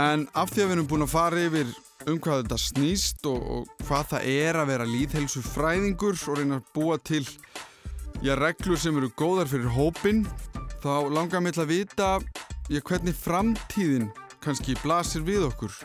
En 0.01 0.25
af 0.33 0.55
því 0.55 0.65
að 0.65 0.71
við 0.71 0.77
erum 0.79 0.89
búin 0.95 1.05
að 1.05 1.13
fara 1.13 1.43
yfir 1.45 1.75
um 2.09 2.17
hvað 2.25 2.41
þetta 2.41 2.59
snýst 2.63 3.29
og, 3.29 3.45
og 3.45 3.85
hvað 3.85 4.09
það 4.15 4.31
er 4.33 4.61
að 4.63 4.71
vera 4.73 4.89
líðhelsu 4.89 5.45
fræðingur 5.45 6.17
og 6.17 6.41
reyna 6.41 6.61
að 6.63 6.73
búa 6.79 6.99
til 7.05 7.23
já, 8.25 8.33
reglur 8.41 8.81
sem 8.81 8.97
eru 8.97 9.13
góðar 9.13 9.53
fyrir 9.53 9.77
hópin 9.77 10.25
þá 10.81 11.13
langar 11.13 11.45
mér 11.45 11.59
til 11.59 11.67
að 11.67 11.75
vita 11.75 12.11
já, 12.73 12.81
hvernig 12.81 13.21
framtíðin 13.21 14.09
kannski 14.45 14.77
blasir 14.81 15.25
við 15.29 15.51
okkur 15.51 15.77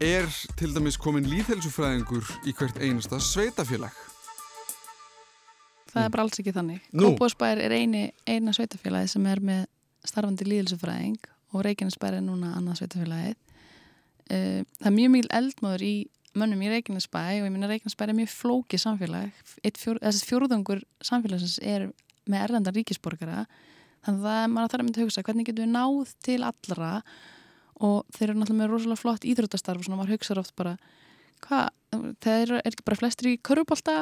er 0.00 0.28
til 0.58 0.70
dæmis 0.74 0.96
komin 1.00 1.26
líðhelsufræðingur 1.26 2.26
í 2.46 2.52
hvert 2.54 2.78
einasta 2.78 3.18
sveitafélag 3.22 3.94
Það 5.88 6.04
er 6.04 6.12
bara 6.12 6.24
alls 6.26 6.38
ekki 6.38 6.52
þannig. 6.52 6.82
Kópásbær 6.92 7.58
er 7.64 7.72
eini, 7.74 8.02
eina 8.28 8.52
sveitafélagi 8.54 9.08
sem 9.10 9.24
er 9.26 9.40
með 9.42 9.62
starfandi 10.06 10.44
líðelsufræðing 10.46 11.16
og 11.56 11.64
Reykjanesbær 11.64 12.18
er 12.18 12.22
núna 12.22 12.52
annað 12.58 12.82
sveitafélagið. 12.82 13.38
Eh, 14.28 14.60
Það 14.78 14.90
er 14.90 14.94
mjög 14.98 15.10
mikil 15.14 15.30
eldmáður 15.38 15.84
í 15.88 15.94
mönnum 16.38 16.62
í 16.62 16.68
Reykjanesbæ 16.74 17.22
og 17.24 17.48
ég 17.48 17.54
minna 17.54 17.70
Reykjanesbær 17.72 18.12
er 18.12 18.18
mjög 18.20 18.30
flókið 18.34 18.84
samfélag. 18.84 19.40
Fjór, 19.80 19.98
þessi 20.04 20.28
fjórðungur 20.28 20.84
samfélagsins 21.08 21.56
er 21.64 21.88
með 22.28 22.44
erlenda 22.44 22.74
ríkisborgara 22.76 23.46
þannig 24.04 24.28
að 24.28 24.42
er 24.44 24.52
maður 24.52 24.74
þarf 24.74 24.82
að 24.82 24.86
mynda 24.86 25.00
að 25.00 25.08
hugsa 25.08 25.24
hvernig 25.26 25.48
getum 25.48 25.64
við 25.64 25.72
náð 25.72 26.14
til 26.28 26.38
allra 26.44 26.92
og 26.92 27.37
þeir 27.78 28.28
eru 28.30 28.38
náttúrulega 28.40 28.60
með 28.62 28.70
rosalega 28.72 29.02
flott 29.02 29.26
íþróttastarf 29.28 29.78
og 29.82 29.86
svona 29.88 30.00
maður 30.00 30.16
hugsaður 30.16 30.40
oft 30.42 30.54
bara 30.58 30.76
hvað, 31.44 31.68
það 32.24 32.40
er, 32.42 32.52
er 32.58 32.70
ekki 32.72 32.84
bara 32.88 32.98
flestir 32.98 33.28
í 33.30 33.36
körubólta 33.46 33.92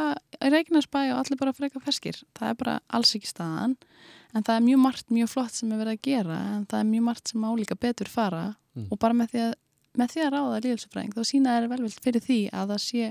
í 0.40 0.50
Reykjanesbæ 0.54 1.00
og 1.12 1.18
allir 1.20 1.40
bara 1.40 1.52
freka 1.56 1.82
ferskir, 1.84 2.22
það 2.38 2.48
er 2.52 2.60
bara 2.62 2.76
alls 2.96 3.12
ekki 3.18 3.28
staðan 3.28 3.76
en 4.32 4.42
það 4.46 4.54
er 4.56 4.64
mjög 4.70 4.80
margt, 4.80 5.10
mjög 5.12 5.28
flott 5.34 5.52
sem 5.56 5.72
er 5.72 5.82
verið 5.82 5.98
að 5.98 6.06
gera 6.08 6.38
en 6.56 6.64
það 6.70 6.80
er 6.80 6.88
mjög 6.94 7.04
margt 7.10 7.28
sem 7.32 7.44
álíka 7.44 7.76
betur 7.80 8.08
fara 8.12 8.46
Mm. 8.76 8.90
og 8.92 8.98
bara 9.00 9.14
með 9.16 9.30
því 9.32 9.40
að, 9.40 9.52
með 9.96 10.10
því 10.12 10.20
að 10.20 10.32
ráða 10.34 10.56
líðhelsufræðing 10.66 11.12
þá 11.16 11.22
sína 11.24 11.52
þeir 11.56 11.68
velveld 11.70 11.94
fyrir 12.04 12.20
því 12.26 12.36
að 12.52 12.72
það 12.74 12.80
sé 12.84 13.06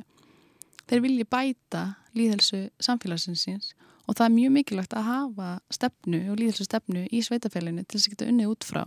þeir 0.92 1.02
vilji 1.02 1.26
bæta 1.26 1.82
líðhelsu 2.14 2.60
samfélagsins 2.86 3.46
síns 3.48 3.72
og 4.06 4.14
það 4.14 4.28
er 4.28 4.36
mjög 4.36 4.54
mikilvægt 4.60 4.94
að 4.94 5.08
hafa 5.10 5.48
stefnu 5.74 6.20
og 6.30 6.38
líðhelsu 6.38 6.68
stefnu 6.70 7.08
í 7.10 7.24
sveitafélaginu 7.26 7.82
til 7.88 7.98
þess 7.98 8.06
að 8.12 8.14
geta 8.14 8.28
unnið 8.30 8.52
út 8.54 8.68
frá 8.70 8.84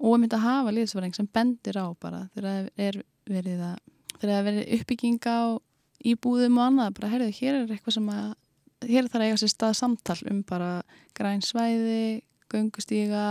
og 0.00 0.14
að 0.14 0.20
mynda 0.22 0.38
að 0.38 0.46
hafa 0.48 0.74
líðhelsufræðing 0.74 1.16
sem 1.16 1.28
bendir 1.36 1.76
á 1.76 1.86
bara 2.00 2.22
þegar 2.34 2.50
það 2.50 2.86
er 2.88 3.00
verið 3.30 3.64
að 3.68 3.78
þegar 4.16 4.30
það 4.30 4.38
er 4.38 4.46
verið 4.48 4.74
uppbygging 4.78 5.20
á 5.28 5.40
íbúðum 6.10 6.58
og 6.58 6.66
annað, 6.66 6.94
bara 6.96 7.10
herðu, 7.12 7.30
hér 7.36 7.58
er 7.60 7.72
eitthvað 7.74 7.96
sem 7.98 8.10
að 8.14 8.28
hér 8.88 9.08
þarf 9.12 9.20
að 9.20 9.26
eiga 9.28 9.40
sér 9.42 9.52
stað 9.52 9.74
samtal 9.76 10.20
um 10.30 10.38
bara 10.48 10.70
græn 11.16 11.42
svæði 11.44 12.22
göngustíga 12.50 13.24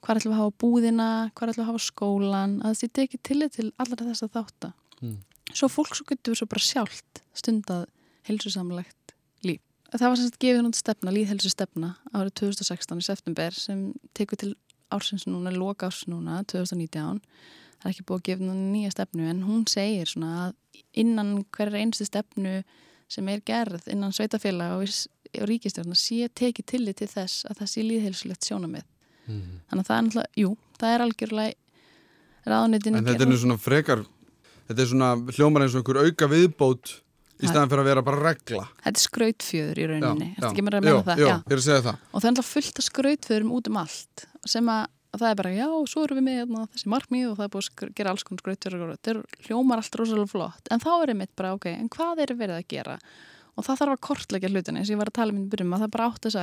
hvað 0.00 0.20
ætlum 0.20 0.32
við 0.32 0.36
að 0.36 0.42
hafa 0.44 0.54
búðina, 0.62 1.08
hvað 1.34 1.50
ætlum 1.50 1.58
við 1.60 1.66
að 1.66 1.70
hafa 1.72 1.82
skólan 1.84 2.54
að 2.62 2.76
þessi 2.76 2.90
tekið 2.96 3.22
tillit 3.26 3.56
til 3.58 3.66
allra 3.76 4.06
þess 4.06 4.26
að 4.26 4.36
þátta 4.38 4.72
Mm. 5.00 5.16
svo 5.56 5.68
fólk 5.72 5.94
svo 5.96 6.04
getur 6.04 6.36
svo 6.36 6.44
bara 6.44 6.60
sjálft 6.60 7.22
stundað 7.32 7.86
heilsusamlegt 8.28 9.14
líf. 9.48 9.62
Það 9.88 10.02
var 10.10 10.18
semst 10.20 10.36
gefið 10.38 10.60
hún 10.60 10.74
stefna, 10.76 11.14
líðhelsu 11.14 11.48
stefna 11.48 11.94
árið 12.12 12.34
2016 12.42 13.00
í 13.00 13.06
september 13.06 13.56
sem 13.56 13.86
tekur 14.12 14.36
til 14.36 14.50
ársins 14.94 15.26
núna, 15.28 15.52
loka 15.54 15.88
árs 15.88 16.04
núna 16.10 16.42
2019 16.50 17.20
það 17.80 17.88
er 17.88 17.94
ekki 17.94 18.06
búið 18.08 18.20
að 18.20 18.26
gefa 18.28 18.54
nýja 18.58 18.92
stefnu 18.94 19.28
en 19.30 19.42
hún 19.46 19.64
segir 19.70 20.10
svona 20.10 20.32
að 20.46 20.82
innan 21.00 21.32
hverja 21.54 21.80
einstu 21.80 22.06
stefnu 22.08 22.60
sem 23.10 23.28
er 23.32 23.42
gerð 23.46 23.88
innan 23.90 24.14
sveitafélag 24.14 24.76
og, 24.78 24.94
og 25.40 25.48
ríkistjórna 25.50 25.96
sé 25.98 26.28
tekið 26.28 26.68
tillit 26.74 27.00
til 27.00 27.10
þess 27.10 27.46
að 27.48 27.62
það 27.62 27.72
sé 27.72 27.84
líðhelsulegt 27.86 28.46
sjónamið 28.46 28.86
mm. 29.26 29.42
þannig 29.70 29.84
að 29.84 29.90
það 29.90 29.96
er 29.96 30.06
náttúrulega, 30.06 30.32
jú, 30.42 30.54
það 30.80 30.94
er 30.94 31.04
algjörlega 31.06 32.50
ráðunitin 32.50 32.98
En 32.98 33.08
þetta 33.08 33.26
er 33.26 33.32
nú 33.32 33.40
svona 33.40 33.60
frekar 33.60 34.04
þetta 34.68 34.84
er 34.84 34.90
svona 34.92 35.12
hljómar 35.34 35.64
eins 35.64 35.74
og 35.74 35.82
einhver 35.82 36.02
auka 36.04 36.30
viðbót 36.30 36.94
í 37.40 37.48
staðan 37.50 37.70
fyrir 37.72 37.82
að 37.82 37.88
vera 37.90 38.02
bara 38.06 38.22
regla 38.24 38.64
Þetta 38.84 38.92
er 38.92 39.04
skrautfjöður 39.04 39.80
í 39.80 39.86
rauninni, 39.90 40.28
Já, 40.36 40.46
já. 40.46 40.64
meina 40.66 40.80
það? 41.08 41.20
Já. 41.20 41.26
ég 41.30 41.54
er 41.54 41.60
að 41.60 41.66
segja 41.66 41.84
það 41.86 41.96
Og 42.00 42.16
það 42.20 42.28
er 42.30 42.34
náttúrulega 42.36 42.52
fullt 42.52 42.76
af 42.80 42.84
skrautfjöðurum 42.88 43.52
út 43.56 43.66
um 43.70 43.76
allt 43.80 44.16
sem 44.50 44.66
að, 44.72 44.82
að 45.10 45.18
það 45.22 45.30
er 45.30 45.36
bara, 45.40 45.50
já, 45.56 45.68
svo 45.92 46.00
erum 46.06 46.16
við 46.20 46.26
með 46.28 46.36
hérna, 46.40 46.60
þessi 46.74 46.88
markmið 46.94 47.26
og 47.30 47.34
það 47.38 47.46
er 47.46 47.52
búið 47.54 47.68
að 47.70 47.94
gera 48.00 48.10
alls 48.14 48.24
konar 48.28 48.42
skrautfjöður 48.44 48.92
þetta 48.94 49.10
hljómar 49.48 49.78
allt 49.82 49.98
rosalega 50.00 50.32
flott 50.32 50.64
en 50.70 50.80
þá 50.84 50.90
er 50.96 51.08
einmitt 51.14 51.34
bara, 51.36 51.54
ok, 51.56 51.66
en 51.74 51.88
hvað 51.92 52.14
er 52.24 52.30
verið 52.40 52.56
að 52.60 52.68
gera? 52.72 52.96
Og 53.58 53.66
það 53.66 53.78
þarf 53.82 53.92
að 53.96 54.04
kortleggja 54.06 54.50
hlutinni 54.52 54.80
og 54.80 54.88
ég 54.88 55.00
var 55.00 55.10
að 55.10 55.18
tala 55.18 55.34
um 55.34 55.40
í 55.42 55.50
byrjum 55.50 55.74
að 55.76 55.82
það 55.84 55.94
bara 55.96 56.06
átt 56.08 56.24
að 56.30 56.36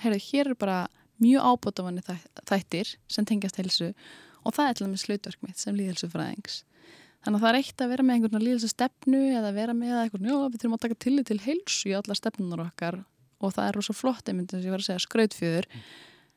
heyrðu, 0.00 0.20
hér 0.30 0.46
er 0.48 0.56
bara 0.56 0.78
mjög 1.20 1.40
ábútafanni 1.44 2.02
þættir 2.48 2.88
sem 3.10 3.24
tengjast 3.28 3.58
heilsu 3.60 3.90
og 4.44 4.50
það 4.54 4.66
er 4.70 4.76
Þannig 7.24 7.38
að 7.38 7.44
það 7.44 7.50
er 7.50 7.58
eitt 7.60 7.82
að 7.82 7.92
vera 7.94 8.04
með 8.04 8.18
einhvern 8.18 8.44
líðhelsu 8.44 8.68
stefnu 8.68 9.20
eða 9.38 9.52
vera 9.56 9.74
með 9.76 9.94
einhvern, 10.02 10.28
já, 10.28 10.36
við 10.44 10.58
þurfum 10.60 10.76
að 10.76 10.82
taka 10.84 10.98
tillit 11.00 11.30
til 11.30 11.40
heilsu 11.40 11.88
í 11.88 11.94
alla 11.96 12.16
stefnunar 12.18 12.64
okkar 12.66 12.98
og 13.40 13.54
það 13.54 13.68
er 13.68 13.78
rosa 13.78 13.94
flott, 13.96 14.28
einmitt 14.28 14.52
eins 14.52 14.60
og 14.60 14.68
ég 14.68 14.74
var 14.74 14.82
að 14.82 14.88
segja, 14.90 15.04
skrautfjöður. 15.04 15.68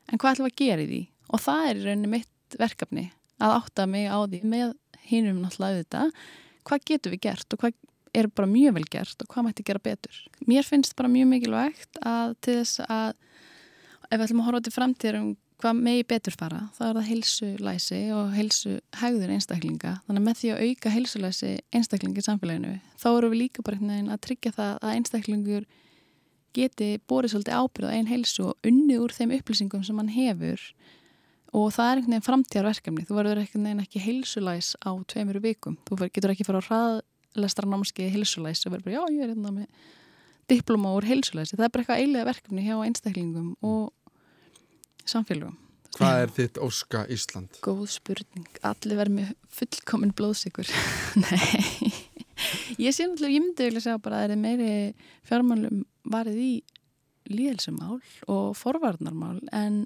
En 0.08 0.20
hvað 0.20 0.34
ætlum 0.34 0.48
að 0.48 0.56
gera 0.62 0.84
í 0.84 0.88
því? 0.88 1.00
Og 1.28 1.42
það 1.44 1.68
er 1.68 1.78
í 1.78 1.84
rauninni 1.84 2.12
mitt 2.14 2.56
verkefni 2.60 3.04
að 3.44 3.54
átta 3.58 3.86
mig 3.88 4.08
á 4.08 4.18
því 4.24 4.40
með 4.48 4.72
hinum 5.08 5.42
náttúrulega 5.42 5.76
auðvitað, 5.76 6.24
hvað 6.68 6.88
getum 6.90 7.14
við 7.14 7.22
gert 7.28 7.54
og 7.54 7.62
hvað 7.62 7.76
er 8.16 8.28
bara 8.32 8.48
mjög 8.48 8.76
vel 8.78 8.86
gert 8.88 9.24
og 9.24 9.30
hvað 9.32 9.46
mætti 9.46 9.66
gera 9.68 9.82
betur. 9.84 10.22
Mér 10.48 10.64
finnst 10.66 10.96
bara 10.96 11.12
mjög 11.12 11.28
mikilvægt 11.34 12.00
að 12.00 12.34
til 12.44 12.56
þess 12.62 12.80
að 12.88 13.12
ef 14.08 14.16
við 14.16 14.24
ætlum 14.24 14.42
að 14.42 14.48
horfa 14.48 14.64
til 14.64 14.74
framtíðar 14.74 15.20
um 15.20 15.28
hvað 15.58 15.80
megi 15.82 16.04
betur 16.06 16.36
fara, 16.38 16.60
þá 16.76 16.82
er 16.86 16.98
það 16.98 17.08
heilsulæsi 17.08 17.98
og 18.14 18.30
heilsu 18.36 18.76
hegður 19.00 19.32
einstaklinga. 19.34 19.94
Þannig 20.06 20.22
að 20.22 20.26
með 20.28 20.38
því 20.40 20.52
að 20.52 20.62
auka 20.68 20.92
heilsulæsi 20.94 21.50
einstaklingi 21.74 22.22
í 22.22 22.26
samfélaginu, 22.28 22.76
þá 23.00 23.08
eru 23.10 23.32
við 23.32 23.42
líka 23.42 23.64
bara 23.66 23.78
einhvern 23.78 23.94
veginn 23.96 24.14
að 24.14 24.22
tryggja 24.28 24.54
það 24.54 24.78
að 24.78 24.94
einstaklingur 24.94 25.66
geti 26.56 26.88
borið 27.10 27.34
svolítið 27.34 27.58
ábyrð 27.58 27.90
á 27.90 27.94
einn 27.96 28.10
heilsu 28.10 28.46
og 28.50 28.70
unni 28.70 28.98
úr 29.02 29.14
þeim 29.14 29.34
upplýsingum 29.38 29.84
sem 29.86 29.98
hann 29.98 30.14
hefur 30.14 30.62
og 31.56 31.70
það 31.74 31.90
er 31.90 31.98
einhvern 31.98 32.14
veginn 32.14 32.26
framtíðarverkefni. 32.28 33.04
Þú 33.08 33.18
verður 33.18 33.42
einhvern 33.42 33.68
veginn 33.68 33.84
ekki 33.84 34.02
heilsulæs 34.04 34.72
á 34.84 34.90
tveimur 35.10 35.40
vikum. 35.42 35.78
Þú 35.88 36.00
getur 36.06 36.34
ekki 36.34 36.46
fara 36.46 36.60
á 36.60 36.68
hraðlestra 36.68 37.68
námskeið 37.68 38.14
heilsulæs 38.16 38.66
og 38.66 38.74
verður 38.74 38.88
bara, 38.88 38.98
já, 38.98 39.16
ég 39.16 39.24
er 39.24 39.32
hérna 39.32 39.54
með 39.54 39.94
diploma 40.48 40.92
úr 40.96 41.08
heilsulæsi. 41.08 41.56
Það 41.56 41.66
er 41.66 41.72
bara 41.72 41.84
eitthvað 41.84 42.02
eilega 42.02 42.28
verkefni 42.28 42.66
hjá 42.66 42.76
einstaklingum 42.84 43.48
og 43.64 43.92
samfélagum. 45.08 45.56
Hvað 45.96 46.22
er 46.22 46.32
þitt 46.36 46.58
óska 46.62 47.04
Ísland? 47.10 47.60
Góð 47.64 47.86
spurning. 47.90 48.48
Allir 48.66 48.98
verður 49.00 49.16
með 49.16 49.30
fullkomin 49.58 50.12
blóðsikur. 50.16 50.68
Nei. 51.24 51.92
Ég 52.78 52.94
sé 52.94 53.06
náttúrulega, 53.08 53.34
ég 53.34 53.42
myndi 53.42 53.66
vilja 53.66 53.82
segja 53.82 54.02
bara 54.02 54.20
að 54.20 54.28
það 54.28 54.34
er 54.34 54.42
meiri 54.42 54.74
fjármálum 55.26 55.80
varið 56.12 56.42
í 56.44 56.52
líðelsumál 57.28 57.98
og 58.30 58.54
forvarnarmál 58.56 59.40
en 59.52 59.82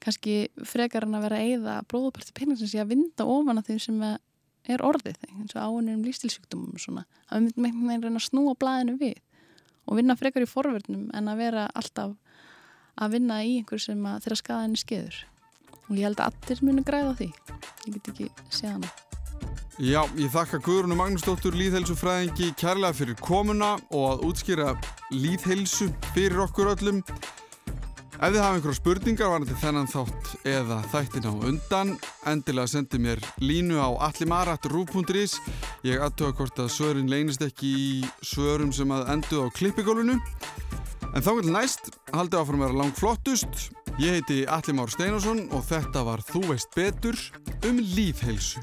kannski 0.00 0.46
frekar 0.64 1.04
en 1.04 1.16
að 1.18 1.26
vera 1.26 1.40
eyða 1.42 1.74
bróðuparti 1.90 2.32
penningsins 2.36 2.76
í 2.76 2.80
að 2.80 2.94
vinda 2.94 3.26
ofan 3.28 3.60
að 3.60 3.72
þeim 3.72 3.82
sem 3.82 4.04
er 4.06 4.84
orðið 4.84 5.18
eins 5.28 5.56
og 5.56 5.66
áunum 5.66 6.04
lístilsjúkdumum 6.06 6.76
og 6.76 6.82
svona. 6.82 7.04
Það 7.28 7.42
myndi 7.42 7.60
með 7.60 7.68
einhvern 7.70 7.90
veginn 7.90 8.06
reyna 8.06 8.22
að 8.22 8.28
snúa 8.28 8.54
blæðinu 8.60 8.96
við 9.02 9.18
og 9.86 10.00
vinna 10.00 10.16
frekar 10.18 10.46
í 10.46 10.50
forvarnum 10.50 11.10
en 11.14 11.30
að 11.30 11.42
vera 11.42 11.66
alltaf 11.78 12.16
að 12.96 13.16
vinna 13.16 13.40
í 13.44 13.56
einhver 13.60 13.82
sem 13.82 14.06
að 14.08 14.22
þeirra 14.26 14.42
skaðinu 14.42 14.82
skeður 14.82 15.24
og 15.86 15.96
ég 15.96 16.06
held 16.08 16.22
að 16.22 16.30
allir 16.32 16.62
muni 16.66 16.86
græða 16.86 17.18
því 17.20 17.32
ég 17.32 17.98
get 17.98 18.14
ekki 18.14 18.30
séð 18.48 18.72
hana 18.76 18.94
Já, 19.76 20.00
ég 20.16 20.30
þakka 20.32 20.62
Guðrunu 20.64 20.96
Magnúsdóttur 20.96 21.52
líðhelsufræðingi 21.52 22.54
kærlega 22.56 22.96
fyrir 22.96 23.18
komuna 23.20 23.74
og 23.92 24.06
að 24.14 24.22
útskýra 24.30 24.70
líðhelsu 25.12 25.90
fyrir 26.14 26.40
okkur 26.46 26.70
öllum. 26.72 27.02
Ef 28.16 28.32
þið 28.32 28.40
hafa 28.40 28.56
einhverja 28.56 28.78
spurningar 28.78 29.28
varandi 29.28 29.58
þennan 29.60 29.90
þátt 29.92 30.30
eða 30.48 30.78
þættin 30.94 31.28
á 31.28 31.32
undan, 31.50 31.92
endilega 32.24 32.72
sendi 32.72 33.02
mér 33.04 33.20
línu 33.44 33.76
á 33.76 33.92
allimarat.ruf.is. 34.08 35.36
Ég 35.84 36.00
aðtöða 36.00 36.38
hvort 36.40 36.64
að 36.64 36.72
svörin 36.72 37.12
leynist 37.12 37.44
ekki 37.44 37.74
í 37.76 37.90
svörum 38.24 38.72
sem 38.72 38.96
að 38.96 39.10
enduð 39.12 39.44
á 39.44 39.48
klippigólunu. 39.60 40.16
En 41.16 41.24
þá 41.24 41.30
vil 41.38 41.48
næst, 41.48 41.86
haldið 42.12 42.42
áfram 42.42 42.60
að 42.60 42.66
vera 42.66 42.78
langt 42.82 42.98
flottust. 43.00 43.62
Ég 43.96 44.18
heiti 44.18 44.42
Allimár 44.52 44.92
Steinarsson 44.92 45.46
og 45.56 45.64
þetta 45.64 46.04
var 46.04 46.20
Þú 46.28 46.42
veist 46.50 46.76
betur 46.76 47.16
um 47.64 47.80
líðhelsu. 47.80 48.60